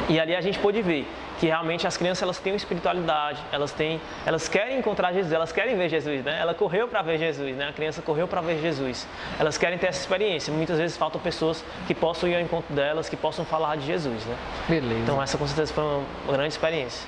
e 0.08 0.18
ali 0.18 0.34
a 0.34 0.40
gente 0.40 0.58
pôde 0.58 0.80
ver 0.80 1.06
que 1.38 1.46
realmente 1.46 1.86
as 1.86 1.96
crianças 1.96 2.22
elas 2.22 2.38
têm 2.38 2.52
uma 2.52 2.56
espiritualidade, 2.56 3.42
elas 3.50 3.72
têm, 3.72 4.00
elas 4.24 4.48
querem 4.48 4.78
encontrar 4.78 5.12
Jesus, 5.12 5.32
elas 5.32 5.52
querem 5.52 5.76
ver 5.76 5.88
Jesus, 5.88 6.24
né? 6.24 6.38
Ela 6.40 6.54
correu 6.54 6.86
para 6.88 7.02
ver 7.02 7.18
Jesus, 7.18 7.56
né? 7.56 7.68
A 7.68 7.72
criança 7.72 8.02
correu 8.02 8.28
para 8.28 8.40
ver 8.40 8.60
Jesus. 8.60 9.06
Elas 9.38 9.58
querem 9.58 9.78
ter 9.78 9.88
essa 9.88 10.00
experiência. 10.00 10.52
Muitas 10.52 10.78
vezes 10.78 10.96
faltam 10.96 11.20
pessoas 11.20 11.64
que 11.86 11.94
possam 11.94 12.28
ir 12.28 12.36
ao 12.36 12.40
encontro 12.40 12.74
delas, 12.74 13.08
que 13.08 13.16
possam 13.16 13.44
falar 13.44 13.76
de 13.76 13.86
Jesus, 13.86 14.24
né? 14.24 14.36
Beleza. 14.68 15.00
Então 15.00 15.22
essa 15.22 15.36
com 15.36 15.46
certeza 15.46 15.72
foi 15.72 15.84
uma 15.84 16.32
grande 16.32 16.52
experiência. 16.52 17.06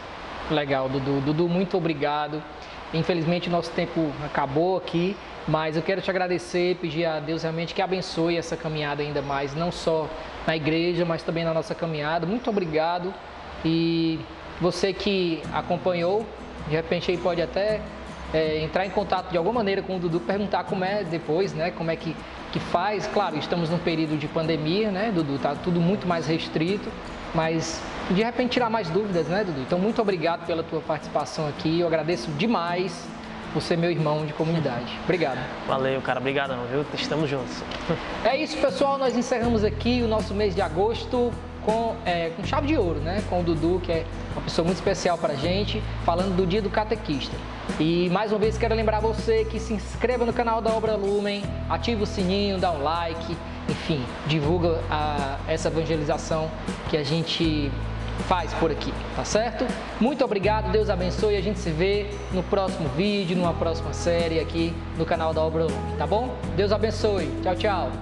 Legal, 0.51 0.89
Dudu. 0.89 1.21
Dudu, 1.21 1.49
muito 1.49 1.77
obrigado. 1.77 2.43
Infelizmente 2.95 3.51
nosso 3.51 3.71
tempo 3.73 4.13
acabou 4.25 4.77
aqui, 4.77 5.17
mas 5.47 5.77
eu 5.77 5.83
quero 5.83 6.01
te 6.01 6.09
agradecer, 6.09 6.77
pedir 6.77 7.05
a 7.05 7.19
Deus 7.19 7.43
realmente 7.43 7.75
que 7.75 7.83
abençoe 7.83 8.37
essa 8.37 8.57
caminhada 8.57 9.03
ainda 9.03 9.21
mais, 9.21 9.55
não 9.55 9.73
só 9.73 10.09
na 10.47 10.57
igreja, 10.57 11.05
mas 11.05 11.23
também 11.23 11.45
na 11.45 11.53
nossa 11.53 11.75
caminhada. 11.75 12.27
Muito 12.27 12.49
obrigado. 12.49 13.13
E 13.67 14.21
você 14.61 14.93
que 14.93 15.43
acompanhou, 15.53 16.25
de 16.69 16.77
repente 16.77 17.11
aí 17.11 17.19
pode 17.19 17.43
até 17.43 17.81
é, 18.33 18.63
entrar 18.63 18.87
em 18.87 18.91
contato 18.91 19.31
de 19.31 19.37
alguma 19.37 19.55
maneira 19.55 19.83
com 19.83 19.97
o 19.97 19.99
Dudu, 19.99 20.21
perguntar 20.21 20.65
como 20.65 20.85
é 20.85 21.03
depois, 21.03 21.53
né? 21.53 21.73
Como 21.73 21.91
é 21.91 21.97
que, 21.97 22.15
que 22.53 22.61
faz. 22.61 23.09
Claro, 23.09 23.37
estamos 23.37 23.69
num 23.69 23.79
período 23.79 24.17
de 24.17 24.29
pandemia, 24.29 24.93
né, 24.93 25.11
Dudu? 25.13 25.37
Tá 25.39 25.57
tudo 25.57 25.81
muito 25.81 26.07
mais 26.07 26.29
restrito, 26.29 26.89
mas 27.35 27.83
de 28.09 28.23
repente 28.23 28.53
tirar 28.53 28.71
mais 28.71 28.89
dúvidas, 28.89 29.27
né, 29.27 29.43
Dudu? 29.43 29.61
Então, 29.63 29.81
muito 29.81 30.01
obrigado 30.01 30.47
pela 30.47 30.63
tua 30.63 30.81
participação 30.81 31.49
aqui. 31.49 31.81
Eu 31.81 31.89
agradeço 31.89 32.31
demais 32.33 33.05
por 33.53 33.61
ser 33.61 33.77
meu 33.77 33.91
irmão 33.91 34.25
de 34.25 34.33
comunidade. 34.33 34.97
Obrigado. 35.03 35.39
Valeu, 35.67 36.01
cara. 36.03 36.21
Obrigadão, 36.21 36.59
viu? 36.71 36.87
Estamos 36.95 37.29
juntos. 37.29 37.65
É 38.25 38.37
isso, 38.37 38.57
pessoal. 38.59 38.97
Nós 38.97 39.17
encerramos 39.17 39.65
aqui 39.65 40.03
o 40.05 40.09
nosso 40.09 40.35
mês 40.35 40.55
de 40.55 40.61
agosto 40.61 41.33
com, 41.67 41.97
é, 42.07 42.31
com 42.31 42.45
chave 42.45 42.69
de 42.69 42.79
ouro, 42.79 43.01
né? 43.01 43.23
Com 43.29 43.41
o 43.41 43.43
Dudu, 43.43 43.81
que 43.83 43.91
é 43.91 44.07
uma 44.33 44.43
pessoa 44.43 44.65
muito 44.65 44.79
especial 44.79 45.19
para 45.19 45.33
a 45.33 45.37
gente, 45.37 45.83
falando 46.05 46.35
do 46.37 46.47
dia 46.47 46.63
do 46.63 46.71
catequista. 46.71 47.37
E 47.81 48.09
mais 48.11 48.31
uma 48.31 48.39
vez 48.39 48.57
quero 48.57 48.75
lembrar 48.75 49.01
você 49.01 49.45
que 49.45 49.59
se 49.59 49.75
inscreva 49.75 50.25
no 50.25 50.33
canal 50.33 50.63
da 50.63 50.71
Obra 50.73 50.95
Lumen, 50.95 51.43
ativa 51.69 52.05
o 52.05 52.07
sininho, 52.07 52.59
dá 52.59 52.71
um 52.71 52.83
like, 52.83 53.37
enfim, 53.69 54.01
divulga 54.29 54.81
a, 54.89 55.39
essa 55.49 55.67
evangelização 55.67 56.49
que 56.89 56.97
a 56.97 57.03
gente 57.03 57.71
faz 58.29 58.55
por 58.55 58.71
aqui, 58.71 58.95
tá 59.15 59.25
certo? 59.25 59.67
Muito 60.01 60.25
obrigado, 60.25 60.71
Deus 60.71 60.89
abençoe 60.89 61.37
a 61.37 61.43
gente 61.43 61.59
se 61.59 61.71
vê 61.71 62.07
no 62.33 62.43
próximo 62.45 62.89
vídeo, 62.91 63.37
numa 63.37 63.53
próxima 63.53 63.93
série 63.93 64.41
aqui 64.41 64.73
no 64.97 65.05
canal 65.05 65.35
da 65.35 65.43
Obra 65.43 65.65
Lumen, 65.65 65.97
tá 65.99 66.07
bom? 66.07 66.35
Deus 66.57 66.73
abençoe. 66.73 67.29
Tchau, 67.43 67.57
tchau. 67.57 67.93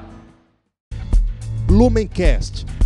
Lumencast, 1.69 2.67